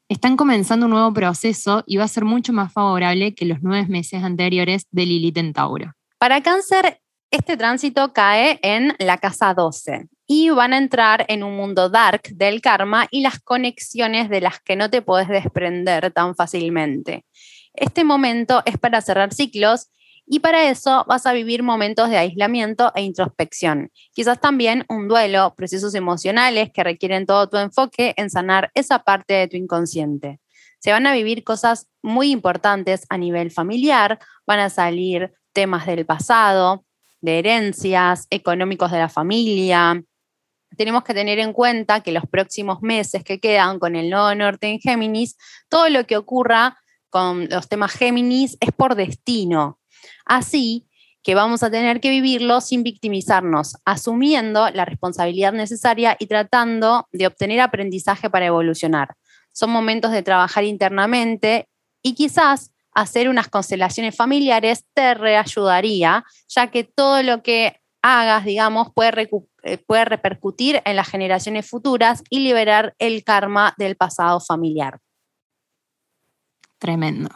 Están 0.09 0.37
comenzando 0.37 0.85
un 0.85 0.91
nuevo 0.91 1.11
proceso 1.11 1.83
y 1.87 1.97
va 1.97 2.03
a 2.03 2.07
ser 2.07 2.23
mucho 2.23 2.53
más 2.53 2.71
favorable 2.71 3.33
que 3.33 3.45
los 3.45 3.57
nueve 3.63 3.87
meses 3.87 4.23
anteriores 4.23 4.85
de 4.91 5.07
Lilith 5.07 5.37
en 5.37 5.53
Tauro. 5.53 5.93
Para 6.19 6.43
cáncer, 6.43 7.01
este 7.31 7.57
tránsito 7.57 8.13
cae 8.13 8.59
en 8.61 8.93
la 8.99 9.17
casa 9.17 9.55
12 9.55 10.07
y 10.27 10.49
van 10.49 10.73
a 10.73 10.77
entrar 10.77 11.25
en 11.27 11.43
un 11.43 11.55
mundo 11.55 11.89
dark 11.89 12.21
del 12.35 12.61
karma 12.61 13.07
y 13.11 13.21
las 13.21 13.39
conexiones 13.39 14.29
de 14.29 14.41
las 14.41 14.59
que 14.61 14.75
no 14.75 14.89
te 14.89 15.01
puedes 15.01 15.27
desprender 15.27 16.11
tan 16.11 16.35
fácilmente. 16.35 17.25
Este 17.73 18.03
momento 18.03 18.61
es 18.65 18.77
para 18.77 19.01
cerrar 19.01 19.33
ciclos 19.33 19.89
y 20.25 20.39
para 20.39 20.69
eso 20.69 21.03
vas 21.07 21.25
a 21.25 21.33
vivir 21.33 21.63
momentos 21.63 22.09
de 22.09 22.17
aislamiento 22.17 22.91
e 22.95 23.01
introspección. 23.01 23.91
Quizás 24.13 24.39
también 24.39 24.85
un 24.87 25.07
duelo, 25.07 25.53
procesos 25.55 25.95
emocionales 25.95 26.71
que 26.73 26.83
requieren 26.83 27.25
todo 27.25 27.49
tu 27.49 27.57
enfoque 27.57 28.13
en 28.15 28.29
sanar 28.29 28.71
esa 28.73 28.99
parte 28.99 29.33
de 29.33 29.47
tu 29.47 29.57
inconsciente. 29.57 30.39
Se 30.79 30.91
van 30.91 31.07
a 31.07 31.13
vivir 31.13 31.43
cosas 31.43 31.87
muy 32.01 32.31
importantes 32.31 33.05
a 33.09 33.17
nivel 33.17 33.51
familiar, 33.51 34.19
van 34.45 34.59
a 34.59 34.69
salir 34.69 35.33
temas 35.53 35.85
del 35.85 36.05
pasado, 36.05 36.85
de 37.21 37.39
herencias, 37.39 38.27
económicos 38.29 38.91
de 38.91 38.99
la 38.99 39.09
familia. 39.09 40.03
Tenemos 40.77 41.03
que 41.03 41.13
tener 41.13 41.39
en 41.39 41.53
cuenta 41.53 42.01
que 42.01 42.11
los 42.11 42.25
próximos 42.25 42.81
meses 42.81 43.23
que 43.23 43.39
quedan 43.39 43.79
con 43.79 43.95
el 43.95 44.09
nodo 44.09 44.33
norte 44.35 44.67
en 44.67 44.79
Géminis, 44.79 45.37
todo 45.69 45.89
lo 45.89 46.05
que 46.05 46.17
ocurra 46.17 46.77
con 47.09 47.47
los 47.49 47.69
temas 47.69 47.93
Géminis 47.93 48.57
es 48.59 48.71
por 48.71 48.95
destino. 48.95 49.79
Así 50.25 50.87
que 51.23 51.35
vamos 51.35 51.63
a 51.63 51.71
tener 51.71 52.01
que 52.01 52.09
vivirlo 52.09 52.59
sin 52.59 52.83
victimizarnos, 52.83 53.77
asumiendo 53.85 54.69
la 54.71 54.83
responsabilidad 54.83 55.53
necesaria 55.53 56.17
y 56.19 56.27
tratando 56.27 57.07
de 57.11 57.27
obtener 57.27 57.61
aprendizaje 57.61 58.29
para 58.29 58.45
evolucionar. 58.45 59.15
Son 59.53 59.69
momentos 59.69 60.11
de 60.11 60.21
trabajar 60.21 60.65
internamente 60.65 61.69
y 62.01 62.13
quizás 62.13 62.71
hacer 62.93 63.29
unas 63.29 63.47
constelaciones 63.47 64.15
familiares 64.15 64.85
te 64.93 65.13
reayudaría, 65.13 66.25
ya 66.47 66.67
que 66.67 66.83
todo 66.83 67.23
lo 67.23 67.41
que 67.41 67.79
hagas, 68.01 68.43
digamos, 68.43 68.89
puede, 68.93 69.21
eh, 69.21 69.29
puede 69.87 70.05
repercutir 70.05 70.81
en 70.85 70.95
las 70.95 71.07
generaciones 71.07 71.69
futuras 71.69 72.23
y 72.29 72.39
liberar 72.39 72.95
el 72.99 73.23
karma 73.23 73.73
del 73.77 73.95
pasado 73.95 74.39
familiar. 74.39 74.99
Tremendo. 76.79 77.29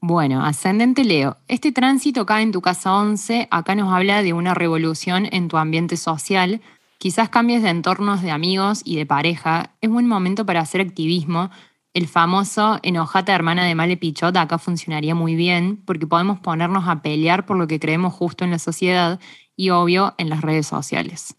Bueno, 0.00 0.44
ascendente 0.44 1.02
Leo, 1.02 1.38
este 1.48 1.72
tránsito 1.72 2.24
cae 2.24 2.44
en 2.44 2.52
tu 2.52 2.60
casa 2.60 2.94
11, 2.94 3.48
acá 3.50 3.74
nos 3.74 3.92
habla 3.92 4.22
de 4.22 4.32
una 4.32 4.54
revolución 4.54 5.28
en 5.32 5.48
tu 5.48 5.56
ambiente 5.56 5.96
social, 5.96 6.60
quizás 6.98 7.28
cambies 7.28 7.64
de 7.64 7.70
entornos 7.70 8.22
de 8.22 8.30
amigos 8.30 8.82
y 8.84 8.94
de 8.94 9.06
pareja, 9.06 9.72
es 9.80 9.90
buen 9.90 10.06
momento 10.06 10.46
para 10.46 10.60
hacer 10.60 10.80
activismo, 10.80 11.50
El 11.94 12.06
famoso 12.06 12.78
enojata 12.82 13.34
hermana 13.34 13.64
de 13.64 13.74
Male 13.74 13.96
Pichot 13.96 14.36
acá 14.36 14.58
funcionaría 14.58 15.16
muy 15.16 15.34
bien 15.34 15.82
porque 15.84 16.06
podemos 16.06 16.38
ponernos 16.38 16.86
a 16.86 17.02
pelear 17.02 17.44
por 17.44 17.56
lo 17.56 17.66
que 17.66 17.80
creemos 17.80 18.14
justo 18.14 18.44
en 18.44 18.52
la 18.52 18.60
sociedad 18.60 19.18
y 19.56 19.70
obvio 19.70 20.14
en 20.18 20.28
las 20.28 20.42
redes 20.42 20.68
sociales. 20.68 21.34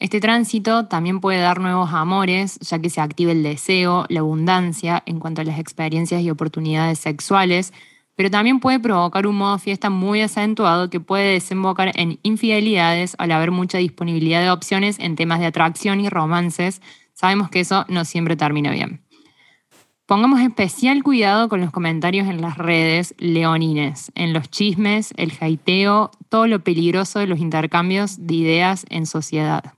Este 0.00 0.20
tránsito 0.20 0.86
también 0.86 1.20
puede 1.20 1.40
dar 1.40 1.60
nuevos 1.60 1.92
amores, 1.92 2.60
ya 2.60 2.78
que 2.78 2.88
se 2.88 3.00
activa 3.00 3.32
el 3.32 3.42
deseo, 3.42 4.06
la 4.08 4.20
abundancia 4.20 5.02
en 5.06 5.18
cuanto 5.18 5.40
a 5.40 5.44
las 5.44 5.58
experiencias 5.58 6.22
y 6.22 6.30
oportunidades 6.30 7.00
sexuales, 7.00 7.72
pero 8.14 8.30
también 8.30 8.60
puede 8.60 8.78
provocar 8.78 9.26
un 9.26 9.36
modo 9.36 9.58
fiesta 9.58 9.90
muy 9.90 10.20
acentuado 10.20 10.88
que 10.88 11.00
puede 11.00 11.32
desembocar 11.32 11.92
en 11.96 12.20
infidelidades 12.22 13.16
al 13.18 13.32
haber 13.32 13.50
mucha 13.50 13.78
disponibilidad 13.78 14.40
de 14.40 14.50
opciones 14.50 15.00
en 15.00 15.16
temas 15.16 15.40
de 15.40 15.46
atracción 15.46 16.00
y 16.00 16.08
romances. 16.08 16.80
Sabemos 17.12 17.50
que 17.50 17.60
eso 17.60 17.84
no 17.88 18.04
siempre 18.04 18.36
termina 18.36 18.70
bien. 18.70 19.02
Pongamos 20.06 20.40
especial 20.40 21.02
cuidado 21.02 21.48
con 21.48 21.60
los 21.60 21.70
comentarios 21.72 22.28
en 22.28 22.40
las 22.40 22.56
redes 22.56 23.14
leonines, 23.18 24.10
en 24.14 24.32
los 24.32 24.48
chismes, 24.48 25.12
el 25.16 25.32
jaiteo, 25.32 26.12
todo 26.28 26.46
lo 26.46 26.60
peligroso 26.60 27.18
de 27.18 27.26
los 27.26 27.40
intercambios 27.40 28.26
de 28.26 28.34
ideas 28.34 28.86
en 28.90 29.04
sociedad. 29.04 29.77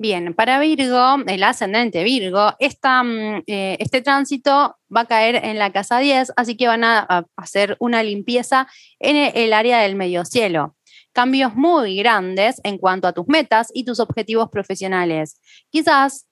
Bien, 0.00 0.32
para 0.32 0.60
Virgo, 0.60 1.16
el 1.26 1.42
ascendente 1.42 2.04
Virgo, 2.04 2.50
mm, 2.50 3.42
eh, 3.48 3.76
este 3.80 4.00
tránsito 4.00 4.76
va 4.94 5.00
a 5.00 5.06
caer 5.06 5.44
en 5.44 5.58
la 5.58 5.72
casa 5.72 5.98
10, 5.98 6.34
así 6.36 6.56
que 6.56 6.68
van 6.68 6.84
a, 6.84 7.26
hacer 7.36 7.76
una 7.80 8.04
limpieza 8.04 8.68
en 9.00 9.16
el 9.34 9.52
área 9.52 9.80
del 9.80 9.96
medio 9.96 10.24
cielo. 10.24 10.76
Cambios 11.12 11.56
muy 11.56 11.96
grandes 11.96 12.60
en 12.62 12.78
cuanto 12.78 13.08
a 13.08 13.12
tus 13.12 13.26
metas 13.26 13.72
y 13.74 13.84
tus 13.84 13.98
objetivos 13.98 14.50
profesionales. 14.50 15.40
Quizás 15.68 16.28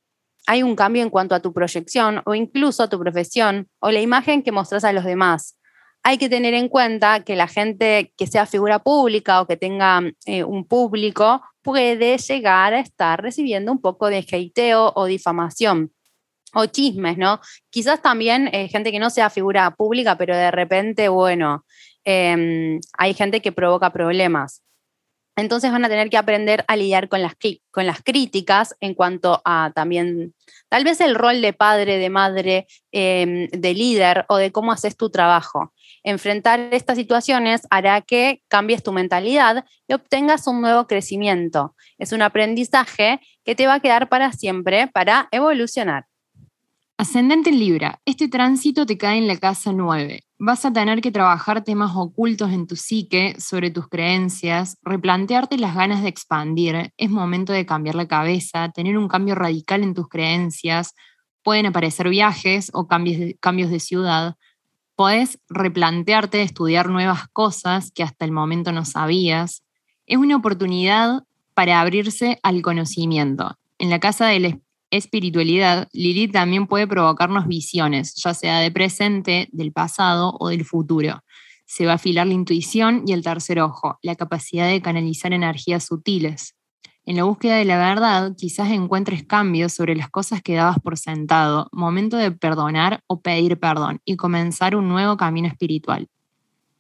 hay 0.47 0.63
un 0.63 0.77
cambio 0.77 1.03
en 1.03 1.11
cuanto 1.11 1.35
a 1.35 1.41
tu 1.41 1.53
proyección 1.53 2.23
o 2.25 2.37
incluso 2.37 2.85
a 2.85 2.89
tu 2.89 3.01
profesión 3.01 3.69
o 3.81 3.91
la 3.91 4.01
imagen 4.01 4.45
que 4.45 4.53
mostras 4.53 4.85
a 4.85 4.93
los 4.93 5.05
demás. 5.05 5.59
Hay 6.09 6.19
que 6.19 6.29
tener 6.29 6.55
en 6.55 6.69
cuenta 6.69 7.25
que 7.25 7.35
la 7.35 7.49
gente 7.49 8.13
que 8.17 8.29
sea 8.29 8.47
figura 8.47 8.79
pública 8.79 9.41
o 9.41 9.47
que 9.49 9.57
tenga 9.57 10.01
eh, 10.25 10.45
un 10.45 10.65
público 10.65 11.43
puede 11.63 12.17
llegar 12.17 12.75
a 12.75 12.79
estar 12.79 13.21
recibiendo 13.21 13.73
un 13.73 13.81
poco 13.81 14.09
de 14.09 14.19
hateo 14.19 14.93
o 14.95 15.07
difamación 15.07 15.91
o 16.55 16.67
chismes, 16.67 17.19
¿no? 17.19 17.41
Quizás 17.71 18.03
también 18.03 18.49
eh, 18.53 18.69
gente 18.69 18.93
que 18.93 19.01
no 19.01 19.11
sea 19.11 19.31
figura 19.31 19.73
pública, 19.73 20.17
pero 20.17 20.37
de 20.37 20.53
repente, 20.53 21.09
bueno, 21.09 21.65
em, 22.05 22.79
hay 22.97 23.13
gente 23.13 23.43
que 23.43 23.51
provoca 23.51 23.93
problemas. 23.93 24.63
Entonces 25.37 25.71
van 25.73 25.85
a 25.85 25.89
tener 25.89 26.09
que 26.09 26.17
aprender 26.17 26.65
a 26.69 26.77
lidiar 26.77 27.09
con 27.09 27.21
las, 27.21 27.35
críticas 28.05 28.77
en 28.81 28.95
cuanto 28.95 29.43
a 29.45 29.73
también, 29.75 30.35
tal 30.69 30.85
vez 30.85 31.01
el 31.01 31.17
rol 31.17 31.43
de 31.43 31.53
padre, 31.53 31.99
de 31.99 32.11
madre, 32.11 32.67
em, 32.93 33.49
de 33.49 33.75
líder 33.75 34.25
o 34.29 34.37
de 34.37 34.53
cómo 34.53 34.71
haces 34.71 34.97
tu 34.97 35.11
trabajo. 35.11 35.73
Enfrentar 36.09 36.69
estas 36.71 36.97
situaciones 36.97 37.67
hará 37.69 38.01
que 38.01 38.41
cambies 38.47 38.85
tu 38.85 38.93
mentalidad 38.93 39.65
y 39.89 39.95
obtengas 39.95 40.47
un 40.47 40.61
nuevo 40.61 40.87
crecimiento. 40.87 41.75
Es 41.99 42.13
un 42.13 42.23
aprendizaje 42.23 43.19
que 43.45 43.57
te 43.57 43.67
va 43.67 43.75
a 43.75 43.81
quedar 43.81 44.09
para 44.09 44.31
siempre 44.31 44.87
para 44.87 45.27
evolucionar. 45.33 46.07
Ascendente 46.97 47.51
en 47.51 47.59
Libra, 47.59 48.01
este 48.05 48.29
tránsito 48.29 48.87
te 48.87 48.97
cae 48.97 49.19
en 49.19 49.27
la 49.27 49.37
casa 49.37 49.73
9. 49.73 50.23
Vas 50.39 50.65
a 50.65 50.73
tener 50.73 51.01
que 51.01 51.11
trabajar 51.11 51.65
temas 51.65 51.91
ocultos 51.97 52.53
en 52.53 52.69
tu 52.69 52.77
psique 52.77 53.35
sobre 53.41 53.73
tus 53.73 53.89
creencias, 53.89 54.79
replantearte 54.83 55.59
las 55.59 55.75
ganas 55.75 56.05
de 56.05 56.09
expandir. 56.09 56.93
Es 56.97 57.11
momento 57.11 57.53
de 57.53 57.67
cambiar 57.67 57.97
la 57.97 58.07
cabeza, 58.07 58.71
tener 58.73 58.97
un 58.97 59.09
cambio 59.09 59.35
radical 59.35 59.83
en 59.83 59.93
tus 59.93 60.09
creencias. 60.09 60.95
Pueden 61.43 61.67
aparecer 61.67 62.09
viajes 62.09 62.71
o 62.75 62.87
cambios 62.87 63.35
cambios 63.41 63.71
de 63.71 63.81
ciudad. 63.81 64.37
Puedes 64.97 65.39
replantearte 65.51 66.43
estudiar 66.43 66.89
nuevas 66.89 67.29
cosas 67.29 67.93
que 67.93 68.03
hasta 68.03 68.25
el 68.25 68.33
momento 68.33 68.73
no 68.73 68.85
sabías. 68.85 69.63
Es 70.07 70.17
una 70.17 70.37
oportunidad 70.37 71.25
para 71.55 71.81
abrirse 71.81 72.39
al 72.43 72.63
conocimiento. 72.63 73.57
En 73.79 73.91
la 73.91 74.01
casa 74.01 74.27
del 74.27 74.63
espiritualidad, 74.91 75.89
Lilith 75.93 76.33
también 76.33 76.67
puede 76.67 76.87
provocarnos 76.87 77.47
visiones, 77.47 78.15
ya 78.15 78.35
sea 78.35 78.61
de 78.61 78.71
presente, 78.71 79.49
del 79.53 79.73
pasado 79.73 80.37
o 80.39 80.49
del 80.49 80.65
futuro. 80.65 81.21
Se 81.67 81.85
va 81.85 81.93
a 81.93 81.97
afilar 81.97 82.27
la 82.27 82.35
intuición 82.35 83.03
y 83.07 83.13
el 83.13 83.23
tercer 83.23 83.61
ojo, 83.61 83.99
la 84.03 84.15
capacidad 84.15 84.69
de 84.69 84.81
canalizar 84.81 85.33
energías 85.33 85.85
sutiles. 85.85 86.55
En 87.07 87.15
la 87.15 87.23
búsqueda 87.23 87.57
de 87.57 87.65
la 87.65 87.79
verdad, 87.79 88.33
quizás 88.37 88.69
encuentres 88.73 89.23
cambios 89.23 89.73
sobre 89.73 89.95
las 89.95 90.11
cosas 90.11 90.43
que 90.43 90.57
dabas 90.57 90.81
por 90.81 90.99
sentado, 90.99 91.69
momento 91.71 92.17
de 92.17 92.33
perdonar 92.33 93.05
o 93.07 93.21
pedir 93.21 93.61
perdón 93.61 94.01
y 94.05 94.17
comenzar 94.17 94.75
un 94.75 94.89
nuevo 94.89 95.17
camino 95.17 95.47
espiritual. 95.47 96.09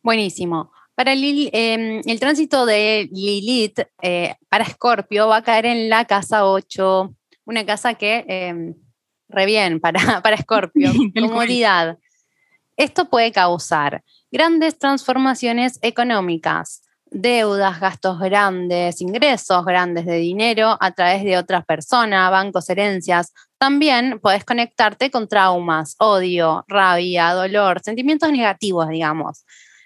Buenísimo. 0.02 0.72
Para 0.96 1.12
em, 1.12 2.00
el 2.04 2.18
tránsito 2.18 2.66
de 2.66 3.08
Lilith 3.12 3.80
eh, 4.02 4.34
para 4.48 4.64
Escorpio 4.64 5.28
va 5.28 5.36
a 5.36 5.42
caer 5.42 5.66
en 5.66 5.88
la 5.88 6.06
casa 6.06 6.44
8, 6.44 7.14
una 7.44 7.64
casa 7.64 7.94
que, 7.94 8.24
eh, 8.26 8.74
re 9.28 9.46
bien, 9.46 9.78
para, 9.78 10.00
para 10.22 10.36
Scorpio, 10.38 10.90
comodidad. 11.14 11.98
Esto 12.76 13.08
puede 13.08 13.30
causar 13.30 14.02
grandes 14.32 14.76
transformaciones 14.76 15.78
económicas, 15.82 16.82
deudas, 17.10 17.80
gastos 17.80 18.18
grandes, 18.18 19.00
ingresos 19.00 19.64
grandes 19.64 20.06
de 20.06 20.16
dinero 20.16 20.76
a 20.80 20.90
través 20.92 21.24
de 21.24 21.38
otras 21.38 21.64
personas, 21.64 22.30
bancos, 22.30 22.68
herencias. 22.68 23.32
También 23.58 24.20
puedes 24.20 24.44
conectarte 24.44 25.10
con 25.10 25.28
traumas, 25.28 25.96
odio, 25.98 26.64
rabia, 26.68 27.32
dolor, 27.32 27.80
sentimientos 27.82 28.30
negativos, 28.30 28.88
digamos. 28.88 29.44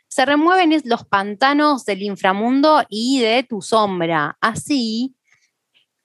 Se 0.09 0.25
remueven 0.27 0.81
los 0.85 1.05
pantanos 1.05 1.85
del 1.85 2.03
inframundo 2.03 2.83
y 2.89 3.21
de 3.21 3.45
tu 3.45 3.63
sombra. 3.63 4.37
Así 4.41 5.15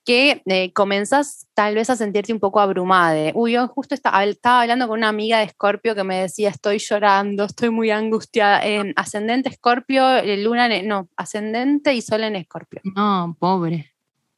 que 0.06 0.44
eh, 0.46 0.72
comenzás 0.74 1.48
tal 1.56 1.74
vez 1.74 1.89
a 1.89 1.96
sentirte 1.96 2.32
un 2.32 2.39
poco 2.39 2.60
abrumada. 2.60 3.32
Uy, 3.34 3.54
yo 3.54 3.68
justo 3.68 3.96
estaba, 3.96 4.22
hablando 4.62 4.88
con 4.88 5.00
una 5.00 5.10
amiga 5.10 5.39
de 5.39 5.46
Escorpio 5.46 5.96
que 5.96 6.04
me 6.04 6.22
decía, 6.22 6.50
estoy 6.50 6.78
llorando, 6.78 7.46
estoy 7.46 7.72
muy 7.72 7.89
angustiada. 7.89 8.62
ascendente 8.96 9.50
Escorpio, 9.50 10.18
eh, 10.18 10.38
luna, 10.38 10.70
no, 10.84 11.10
ascendente 11.18 11.94
y 11.96 12.02
sol 12.02 12.24
en 12.24 12.36
Escorpio. 12.36 12.82
No, 12.84 13.36
pobre. 13.39 13.91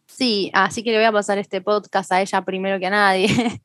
Sí, 0.08 0.50
así 0.54 0.84
que 0.84 0.92
le 0.92 0.98
voy 0.98 1.06
a 1.06 1.12
pasar 1.12 1.38
este 1.38 1.60
podcast 1.60 2.14
a 2.14 2.22
ella 2.22 2.42
primero 2.44 2.80
que 2.80 2.88
a 2.88 2.92
nadie. 2.92 3.28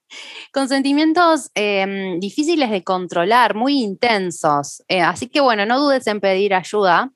con 0.52 0.68
sentimientos 0.68 1.50
em, 1.54 2.18
difíciles 2.18 2.68
de 2.70 2.82
controlar, 2.82 3.54
muy 3.54 3.80
intensos. 3.80 4.82
Eh, 4.88 5.00
así 5.00 5.28
que 5.28 5.40
bueno, 5.40 5.66
no 5.66 5.78
dudes 5.78 6.06
en 6.08 6.20
pedir 6.20 6.52
ayuda. 6.52 7.12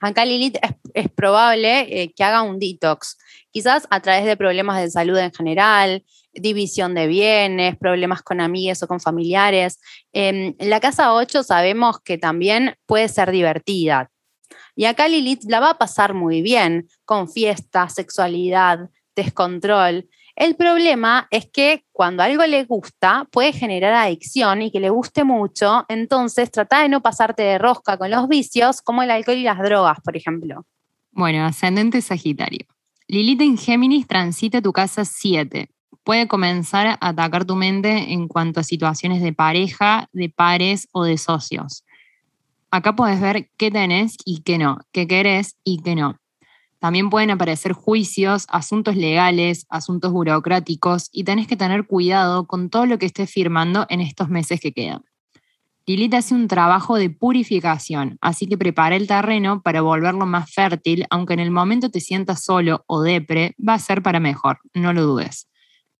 Acá 0.00 0.24
Lilith 0.24 0.58
es, 0.94 1.10
probable 1.10 2.12
que 2.14 2.24
haga 2.24 2.42
un 2.42 2.58
detox 2.58 3.16
quizás 3.56 3.88
a 3.88 4.00
través 4.00 4.26
de 4.26 4.36
problemas 4.36 4.78
de 4.82 4.90
salud 4.90 5.16
en 5.16 5.32
general, 5.32 6.04
división 6.34 6.94
de 6.94 7.06
bienes, 7.06 7.74
problemas 7.78 8.20
con 8.20 8.42
amigas 8.42 8.82
o 8.82 8.86
con 8.86 9.00
familiares. 9.00 9.80
En 10.12 10.54
la 10.58 10.78
casa 10.78 11.14
8 11.14 11.42
sabemos 11.42 12.02
que 12.02 12.18
también 12.18 12.74
puede 12.84 13.08
ser 13.08 13.30
divertida. 13.30 14.10
Y 14.74 14.84
acá 14.84 15.08
Lilith 15.08 15.44
la 15.44 15.60
va 15.60 15.70
a 15.70 15.78
pasar 15.78 16.12
muy 16.12 16.42
bien, 16.42 16.86
con 17.06 17.30
fiesta, 17.30 17.88
sexualidad, 17.88 18.90
descontrol. 19.14 20.06
El 20.34 20.54
problema 20.56 21.26
es 21.30 21.48
que 21.50 21.86
cuando 21.92 22.22
algo 22.22 22.44
le 22.44 22.64
gusta 22.64 23.26
puede 23.32 23.54
generar 23.54 23.94
adicción 23.94 24.60
y 24.60 24.70
que 24.70 24.80
le 24.80 24.90
guste 24.90 25.24
mucho, 25.24 25.86
entonces 25.88 26.50
trata 26.50 26.82
de 26.82 26.90
no 26.90 27.00
pasarte 27.00 27.42
de 27.42 27.56
rosca 27.56 27.96
con 27.96 28.10
los 28.10 28.28
vicios 28.28 28.82
como 28.82 29.02
el 29.02 29.10
alcohol 29.10 29.38
y 29.38 29.44
las 29.44 29.58
drogas, 29.60 29.96
por 30.04 30.14
ejemplo. 30.14 30.66
Bueno, 31.10 31.46
ascendente 31.46 32.02
Sagitario. 32.02 32.66
Lilith 33.08 33.40
en 33.40 33.56
Géminis 33.56 34.08
transita 34.08 34.60
tu 34.60 34.72
casa 34.72 35.04
7. 35.04 35.70
Puede 36.02 36.26
comenzar 36.26 36.88
a 36.88 36.98
atacar 37.00 37.44
tu 37.44 37.54
mente 37.54 38.12
en 38.12 38.26
cuanto 38.26 38.58
a 38.58 38.64
situaciones 38.64 39.22
de 39.22 39.32
pareja, 39.32 40.08
de 40.12 40.28
pares 40.28 40.88
o 40.90 41.04
de 41.04 41.16
socios. 41.16 41.84
Acá 42.72 42.96
puedes 42.96 43.20
ver 43.20 43.48
qué 43.56 43.70
tenés 43.70 44.16
y 44.24 44.42
qué 44.42 44.58
no, 44.58 44.78
qué 44.90 45.06
querés 45.06 45.56
y 45.62 45.82
qué 45.82 45.94
no. 45.94 46.16
También 46.80 47.08
pueden 47.08 47.30
aparecer 47.30 47.74
juicios, 47.74 48.46
asuntos 48.50 48.96
legales, 48.96 49.66
asuntos 49.68 50.10
burocráticos 50.10 51.08
y 51.12 51.22
tenés 51.22 51.46
que 51.46 51.56
tener 51.56 51.86
cuidado 51.86 52.48
con 52.48 52.70
todo 52.70 52.86
lo 52.86 52.98
que 52.98 53.06
estés 53.06 53.30
firmando 53.30 53.86
en 53.88 54.00
estos 54.00 54.28
meses 54.28 54.60
que 54.60 54.72
quedan. 54.72 55.04
Lilith 55.88 56.14
hace 56.14 56.34
un 56.34 56.48
trabajo 56.48 56.96
de 56.96 57.10
purificación, 57.10 58.18
así 58.20 58.48
que 58.48 58.58
prepara 58.58 58.96
el 58.96 59.06
terreno 59.06 59.62
para 59.62 59.82
volverlo 59.82 60.26
más 60.26 60.52
fértil, 60.52 61.06
aunque 61.10 61.34
en 61.34 61.40
el 61.40 61.52
momento 61.52 61.90
te 61.90 62.00
sientas 62.00 62.42
solo 62.42 62.82
o 62.88 63.02
depre, 63.02 63.54
va 63.56 63.74
a 63.74 63.78
ser 63.78 64.02
para 64.02 64.18
mejor, 64.18 64.58
no 64.74 64.92
lo 64.92 65.02
dudes. 65.02 65.48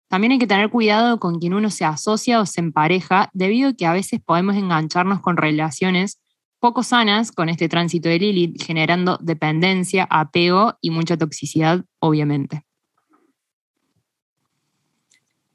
También 0.08 0.32
hay 0.32 0.38
que 0.38 0.48
tener 0.48 0.70
cuidado 0.70 1.20
con 1.20 1.38
quien 1.38 1.54
uno 1.54 1.70
se 1.70 1.84
asocia 1.84 2.40
o 2.40 2.46
se 2.46 2.60
empareja, 2.60 3.30
debido 3.32 3.70
a 3.70 3.74
que 3.74 3.86
a 3.86 3.92
veces 3.92 4.20
podemos 4.24 4.56
engancharnos 4.56 5.20
con 5.20 5.36
relaciones 5.36 6.20
poco 6.58 6.82
sanas 6.82 7.30
con 7.30 7.48
este 7.48 7.68
tránsito 7.68 8.08
de 8.08 8.18
Lilith, 8.18 8.60
generando 8.60 9.18
dependencia, 9.20 10.04
apego 10.10 10.74
y 10.80 10.90
mucha 10.90 11.16
toxicidad, 11.16 11.84
obviamente. 12.00 12.65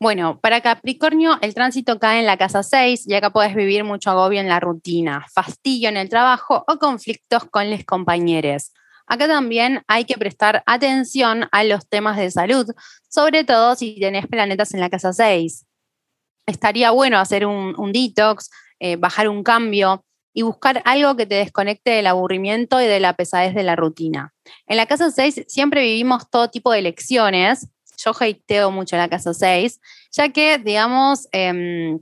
Bueno, 0.02 0.40
para 0.42 0.62
Capricornio 0.62 1.38
el 1.42 1.54
tránsito 1.54 2.00
cae 2.00 2.22
en 2.22 2.26
la 2.26 2.36
casa 2.36 2.64
6 2.64 3.08
y 3.08 3.14
acá 3.14 3.30
puedes 3.30 3.54
vivir 3.54 3.84
mucho 3.84 4.10
agobio 4.10 4.40
en 4.40 4.48
la 4.48 4.60
rutina, 4.60 5.28
fastidio 5.32 5.90
en 5.90 5.98
el 5.98 6.10
trabajo 6.10 6.66
o 6.68 6.80
conflictos 6.80 7.44
con 7.52 7.70
los 7.70 7.86
compañeros. 7.86 8.72
Acá 9.06 9.28
también 9.28 9.84
hay 9.88 10.06
que 10.06 10.18
prestar 10.18 10.64
atención 10.66 11.48
a 11.52 11.64
los 11.64 11.88
temas 11.88 12.18
de 12.18 12.32
salud, 12.32 12.66
sobre 13.10 13.44
todo 13.44 13.76
si 13.76 14.00
tenés 14.00 14.26
planetas 14.26 14.74
en 14.74 14.80
la 14.80 14.90
casa 14.90 15.14
6. 15.14 15.68
Estaría 16.48 16.90
bueno 16.90 17.20
hacer 17.20 17.46
un, 17.46 17.92
detox, 17.94 18.50
eh, 18.80 18.96
bajar 18.96 19.30
un 19.30 19.44
cambio 19.44 20.04
y 20.34 20.42
buscar 20.42 20.82
algo 20.86 21.16
que 21.16 21.28
te 21.28 21.36
desconecte 21.36 21.92
del 21.92 22.08
aburrimiento 22.08 22.82
y 22.82 22.88
de 22.88 23.00
la 23.00 23.16
pesadez 23.16 23.54
de 23.54 23.62
la 23.62 23.76
rutina. 23.76 24.34
En 24.66 24.78
la 24.78 24.88
casa 24.88 25.12
6 25.12 25.46
siempre 25.48 25.84
vivimos 25.84 26.28
todo 26.32 26.50
tipo 26.50 26.72
de 26.72 26.82
lecciones 26.82 27.68
yo 28.04 28.12
hateo 28.20 28.72
mucho 28.72 28.98
la 28.98 29.10
casa 29.10 29.34
6, 29.34 29.80
ya 30.12 30.30
que, 30.30 30.58
digamos, 30.58 31.28
em, 31.32 32.00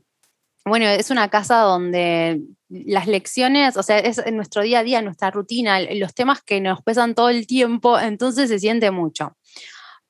bueno, 0.66 0.86
es 0.86 1.10
una 1.10 1.30
casa 1.30 1.60
donde 1.60 2.42
las 2.70 3.08
lecciones, 3.08 3.78
o 3.78 3.84
sea, 3.84 3.98
es 4.00 4.20
en 4.20 4.36
nuestro 4.36 4.62
día 4.62 4.80
a 4.80 4.84
día, 4.84 5.02
nuestra 5.02 5.32
rutina, 5.32 5.80
los 5.80 6.14
temas 6.14 6.42
que 6.44 6.62
nos 6.62 6.82
pesan 6.84 7.16
todo 7.16 7.30
el 7.30 7.48
tiempo, 7.48 8.00
entonces 8.00 8.50
se 8.50 8.60
siente 8.60 8.92
mucho. 8.92 9.36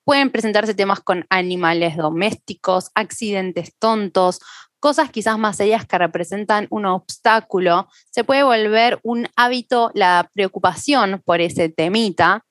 Pueden 0.04 0.32
presentarse 0.32 0.74
temas 0.74 1.00
con 1.00 1.26
animales 1.30 1.96
domésticos, 1.96 2.92
accidentes 2.96 3.74
tontos, 3.78 4.40
cosas 4.80 5.12
quizás 5.12 5.38
más 5.38 5.58
serias 5.58 5.86
que 5.86 5.98
representan 5.98 6.68
un 6.70 6.86
obstáculo. 6.86 7.88
Se 8.12 8.24
puede 8.24 8.44
volver 8.44 9.00
un 9.04 9.28
hábito 9.36 9.92
la 9.94 10.30
preocupación 10.34 11.22
por 11.24 11.42
ese 11.42 11.70
temita. 11.70 12.46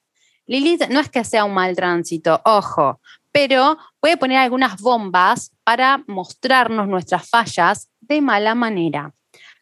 Lilith 0.46 0.88
no 0.88 1.01
es 1.01 1.11
que 1.11 1.24
sea 1.24 1.44
un 1.44 1.53
mal 1.53 1.77
tránsito, 1.77 2.40
ojo, 2.44 3.01
pero 3.33 3.79
puede 4.01 4.17
poner 4.17 4.38
algunas 4.38 4.81
bombas 4.81 5.53
para 5.64 6.03
mostrarnos 6.07 6.88
nuestras 6.88 7.29
fallas 7.29 7.91
de 8.01 8.21
mala 8.21 8.55
manera. 8.55 9.14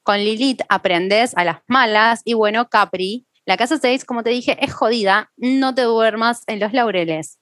Con 0.03 0.19
Lilith 0.19 0.63
aprendes 0.69 1.37
a 1.37 1.45
las 1.45 1.59
malas 1.67 2.23
y 2.25 2.35
bueno, 2.35 2.69
Capri, 2.69 3.27
la 3.45 3.57
casa 3.57 3.79
6, 3.79 4.05
como 4.05 4.23
te 4.23 4.31
dije, 4.31 4.57
es 4.65 4.73
jodida, 4.73 5.33
no 5.37 5.75
te 5.75 5.83
duermas 5.83 6.43
en 6.47 6.61
los 6.61 6.73
laureles. 6.73 7.39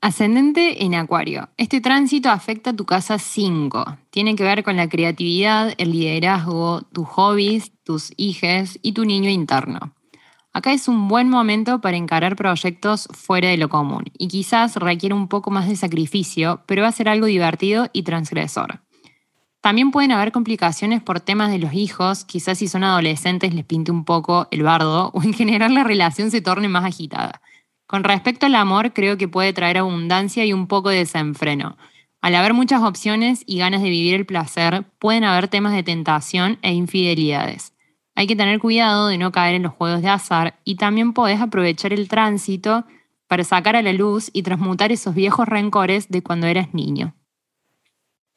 Ascendente 0.00 0.84
en 0.84 0.94
Acuario. 0.94 1.48
Este 1.56 1.80
tránsito 1.80 2.28
afecta 2.28 2.70
a 2.70 2.76
tu 2.76 2.84
casa 2.84 3.18
5. 3.18 3.98
Tiene 4.10 4.36
que 4.36 4.42
ver 4.42 4.62
con 4.62 4.76
la 4.76 4.88
creatividad, 4.88 5.72
el 5.78 5.92
liderazgo, 5.92 6.82
tus 6.92 7.08
hobbies, 7.08 7.72
tus 7.84 8.12
hijes 8.18 8.78
y 8.82 8.92
tu 8.92 9.06
niño 9.06 9.30
interno. 9.30 9.94
Acá 10.56 10.72
es 10.72 10.86
un 10.86 11.08
buen 11.08 11.28
momento 11.28 11.80
para 11.80 11.96
encarar 11.96 12.36
proyectos 12.36 13.08
fuera 13.10 13.48
de 13.48 13.56
lo 13.56 13.68
común 13.68 14.04
y 14.16 14.28
quizás 14.28 14.76
requiere 14.76 15.12
un 15.12 15.26
poco 15.26 15.50
más 15.50 15.68
de 15.68 15.74
sacrificio, 15.74 16.62
pero 16.66 16.82
va 16.82 16.88
a 16.88 16.92
ser 16.92 17.08
algo 17.08 17.26
divertido 17.26 17.90
y 17.92 18.04
transgresor. 18.04 18.80
También 19.60 19.90
pueden 19.90 20.12
haber 20.12 20.30
complicaciones 20.30 21.02
por 21.02 21.18
temas 21.18 21.50
de 21.50 21.58
los 21.58 21.74
hijos, 21.74 22.24
quizás 22.24 22.58
si 22.58 22.68
son 22.68 22.84
adolescentes 22.84 23.52
les 23.52 23.64
pinte 23.64 23.90
un 23.90 24.04
poco 24.04 24.46
el 24.52 24.62
bardo 24.62 25.10
o 25.12 25.24
en 25.24 25.34
general 25.34 25.74
la 25.74 25.82
relación 25.82 26.30
se 26.30 26.40
torne 26.40 26.68
más 26.68 26.84
agitada. 26.84 27.40
Con 27.88 28.04
respecto 28.04 28.46
al 28.46 28.54
amor, 28.54 28.92
creo 28.92 29.18
que 29.18 29.26
puede 29.26 29.52
traer 29.52 29.78
abundancia 29.78 30.44
y 30.44 30.52
un 30.52 30.68
poco 30.68 30.90
de 30.90 30.98
desenfreno. 30.98 31.76
Al 32.20 32.36
haber 32.36 32.54
muchas 32.54 32.80
opciones 32.80 33.42
y 33.44 33.58
ganas 33.58 33.82
de 33.82 33.90
vivir 33.90 34.14
el 34.14 34.24
placer, 34.24 34.84
pueden 35.00 35.24
haber 35.24 35.48
temas 35.48 35.72
de 35.72 35.82
tentación 35.82 36.58
e 36.62 36.72
infidelidades. 36.72 37.73
Hay 38.14 38.26
que 38.26 38.36
tener 38.36 38.60
cuidado 38.60 39.08
de 39.08 39.18
no 39.18 39.32
caer 39.32 39.56
en 39.56 39.64
los 39.64 39.72
juegos 39.72 40.02
de 40.02 40.08
azar 40.08 40.58
y 40.64 40.76
también 40.76 41.12
podés 41.12 41.40
aprovechar 41.40 41.92
el 41.92 42.08
tránsito 42.08 42.84
para 43.26 43.44
sacar 43.44 43.74
a 43.74 43.82
la 43.82 43.92
luz 43.92 44.30
y 44.32 44.42
transmutar 44.42 44.92
esos 44.92 45.14
viejos 45.14 45.48
rencores 45.48 46.08
de 46.08 46.22
cuando 46.22 46.46
eras 46.46 46.72
niño. 46.72 47.14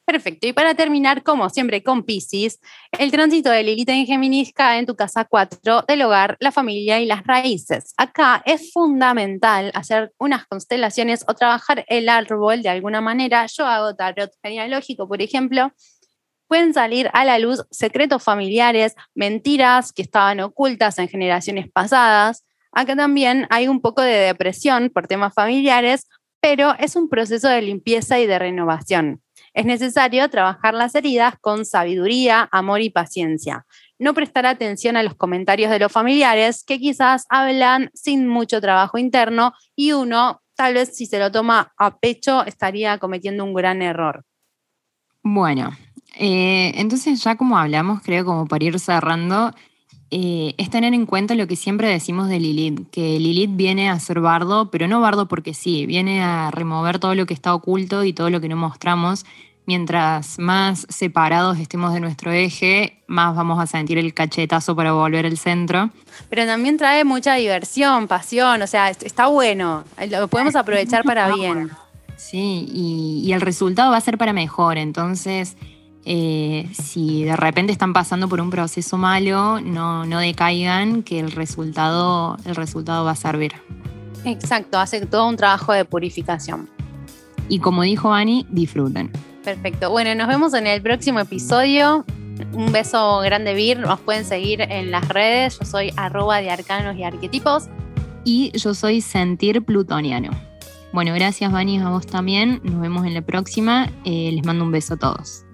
Perfecto. 0.08 0.46
Y 0.46 0.54
para 0.54 0.74
terminar, 0.74 1.22
como 1.22 1.50
siempre 1.50 1.82
con 1.82 2.02
Pisces, 2.02 2.60
el 2.98 3.10
tránsito 3.10 3.50
de 3.50 3.62
Lilith 3.62 3.90
en 3.90 4.06
Géminis 4.06 4.54
cae 4.54 4.78
en 4.78 4.86
tu 4.86 4.96
casa 4.96 5.26
4 5.26 5.84
del 5.86 6.00
hogar, 6.00 6.38
la 6.40 6.50
familia 6.50 6.98
y 6.98 7.04
las 7.04 7.24
raíces. 7.24 7.92
Acá 7.98 8.42
es 8.46 8.72
fundamental 8.72 9.70
hacer 9.74 10.14
unas 10.18 10.46
constelaciones 10.46 11.26
o 11.28 11.34
trabajar 11.34 11.84
el 11.88 12.08
árbol 12.08 12.62
de 12.62 12.70
alguna 12.70 13.02
manera. 13.02 13.44
Yo 13.54 13.66
hago 13.66 13.94
tarot 13.96 14.32
genealógico, 14.42 15.06
por 15.06 15.20
ejemplo, 15.20 15.72
pueden 16.48 16.74
salir 16.74 17.10
a 17.12 17.24
la 17.24 17.38
luz 17.38 17.64
secretos 17.70 18.22
familiares, 18.24 18.96
mentiras 19.14 19.92
que 19.92 20.02
estaban 20.02 20.40
ocultas 20.40 20.98
en 20.98 21.08
generaciones 21.08 21.70
pasadas. 21.70 22.44
Acá 22.72 22.96
también 22.96 23.46
hay 23.50 23.68
un 23.68 23.80
poco 23.80 24.02
de 24.02 24.14
depresión 24.14 24.90
por 24.90 25.06
temas 25.06 25.34
familiares, 25.34 26.08
pero 26.40 26.74
es 26.78 26.96
un 26.96 27.08
proceso 27.08 27.48
de 27.48 27.62
limpieza 27.62 28.18
y 28.18 28.26
de 28.26 28.38
renovación. 28.38 29.22
Es 29.54 29.64
necesario 29.64 30.28
trabajar 30.28 30.74
las 30.74 30.94
heridas 30.94 31.34
con 31.40 31.64
sabiduría, 31.64 32.48
amor 32.52 32.80
y 32.80 32.90
paciencia. 32.90 33.66
No 33.98 34.14
prestar 34.14 34.46
atención 34.46 34.96
a 34.96 35.02
los 35.02 35.14
comentarios 35.14 35.70
de 35.70 35.80
los 35.80 35.90
familiares 35.90 36.64
que 36.64 36.78
quizás 36.78 37.26
hablan 37.28 37.90
sin 37.94 38.28
mucho 38.28 38.60
trabajo 38.60 38.98
interno 38.98 39.52
y 39.74 39.92
uno, 39.92 40.42
tal 40.54 40.74
vez 40.74 40.96
si 40.96 41.06
se 41.06 41.18
lo 41.18 41.32
toma 41.32 41.72
a 41.76 41.98
pecho, 41.98 42.44
estaría 42.44 42.98
cometiendo 42.98 43.44
un 43.44 43.54
gran 43.54 43.82
error. 43.82 44.24
Bueno, 45.22 45.76
eh, 46.20 46.72
entonces 46.74 47.22
ya 47.22 47.36
como 47.36 47.56
hablamos, 47.56 48.02
creo 48.02 48.24
como 48.24 48.46
para 48.46 48.64
ir 48.64 48.78
cerrando, 48.80 49.54
eh, 50.10 50.54
es 50.58 50.68
tener 50.68 50.92
en 50.92 51.06
cuenta 51.06 51.36
lo 51.36 51.46
que 51.46 51.54
siempre 51.54 51.86
decimos 51.88 52.28
de 52.28 52.40
Lilith, 52.40 52.90
que 52.90 53.20
Lilith 53.20 53.54
viene 53.54 53.88
a 53.88 54.00
ser 54.00 54.20
bardo, 54.20 54.68
pero 54.70 54.88
no 54.88 55.00
bardo 55.00 55.28
porque 55.28 55.54
sí, 55.54 55.86
viene 55.86 56.20
a 56.20 56.50
remover 56.50 56.98
todo 56.98 57.14
lo 57.14 57.24
que 57.26 57.34
está 57.34 57.54
oculto 57.54 58.02
y 58.02 58.12
todo 58.12 58.30
lo 58.30 58.40
que 58.40 58.48
no 58.48 58.56
mostramos. 58.56 59.26
Mientras 59.64 60.40
más 60.40 60.86
separados 60.88 61.58
estemos 61.58 61.94
de 61.94 62.00
nuestro 62.00 62.32
eje, 62.32 63.00
más 63.06 63.36
vamos 63.36 63.60
a 63.60 63.66
sentir 63.66 63.98
el 63.98 64.12
cachetazo 64.12 64.74
para 64.74 64.92
volver 64.92 65.24
al 65.24 65.38
centro. 65.38 65.90
Pero 66.30 66.46
también 66.46 66.78
trae 66.78 67.04
mucha 67.04 67.34
diversión, 67.34 68.08
pasión, 68.08 68.60
o 68.62 68.66
sea, 68.66 68.90
está 68.90 69.28
bueno, 69.28 69.84
lo 70.10 70.26
podemos 70.26 70.56
aprovechar 70.56 71.04
para 71.04 71.28
bien. 71.34 71.70
Sí, 72.16 72.66
y, 72.72 73.22
y 73.24 73.32
el 73.34 73.40
resultado 73.40 73.92
va 73.92 73.98
a 73.98 74.00
ser 74.00 74.18
para 74.18 74.32
mejor, 74.32 74.78
entonces 74.78 75.56
eh, 76.04 76.68
si 76.72 77.24
de 77.24 77.36
repente 77.36 77.72
están 77.72 77.92
pasando 77.92 78.28
por 78.28 78.40
un 78.40 78.50
proceso 78.50 78.96
malo, 78.96 79.60
no, 79.60 80.06
no 80.06 80.18
decaigan, 80.18 81.02
que 81.02 81.20
el 81.20 81.32
resultado, 81.32 82.36
el 82.44 82.54
resultado 82.54 83.04
va 83.04 83.12
a 83.12 83.16
servir. 83.16 83.52
Exacto, 84.24 84.78
hace 84.78 85.04
todo 85.06 85.28
un 85.28 85.36
trabajo 85.36 85.72
de 85.72 85.84
purificación. 85.84 86.68
Y 87.48 87.60
como 87.60 87.82
dijo 87.82 88.12
Ani, 88.12 88.46
disfruten. 88.50 89.10
Perfecto. 89.44 89.90
Bueno, 89.90 90.14
nos 90.14 90.28
vemos 90.28 90.52
en 90.54 90.66
el 90.66 90.82
próximo 90.82 91.20
episodio. 91.20 92.04
Un 92.52 92.70
beso 92.72 93.20
grande, 93.20 93.54
Vir. 93.54 93.78
Nos 93.78 94.00
pueden 94.00 94.24
seguir 94.24 94.60
en 94.60 94.90
las 94.90 95.08
redes. 95.08 95.58
Yo 95.58 95.64
soy 95.64 95.92
arroba 95.96 96.40
de 96.40 96.50
arcanos 96.50 96.96
y 96.96 97.04
arquetipos. 97.04 97.68
Y 98.24 98.52
yo 98.58 98.74
soy 98.74 99.00
Sentir 99.00 99.64
Plutoniano. 99.64 100.30
Bueno, 100.92 101.14
gracias, 101.14 101.50
Vani, 101.50 101.78
a 101.78 101.88
vos 101.88 102.06
también. 102.06 102.60
Nos 102.62 102.80
vemos 102.80 103.06
en 103.06 103.14
la 103.14 103.22
próxima. 103.22 103.90
Eh, 104.04 104.30
les 104.32 104.44
mando 104.44 104.64
un 104.64 104.72
beso 104.72 104.94
a 104.94 104.96
todos. 104.98 105.44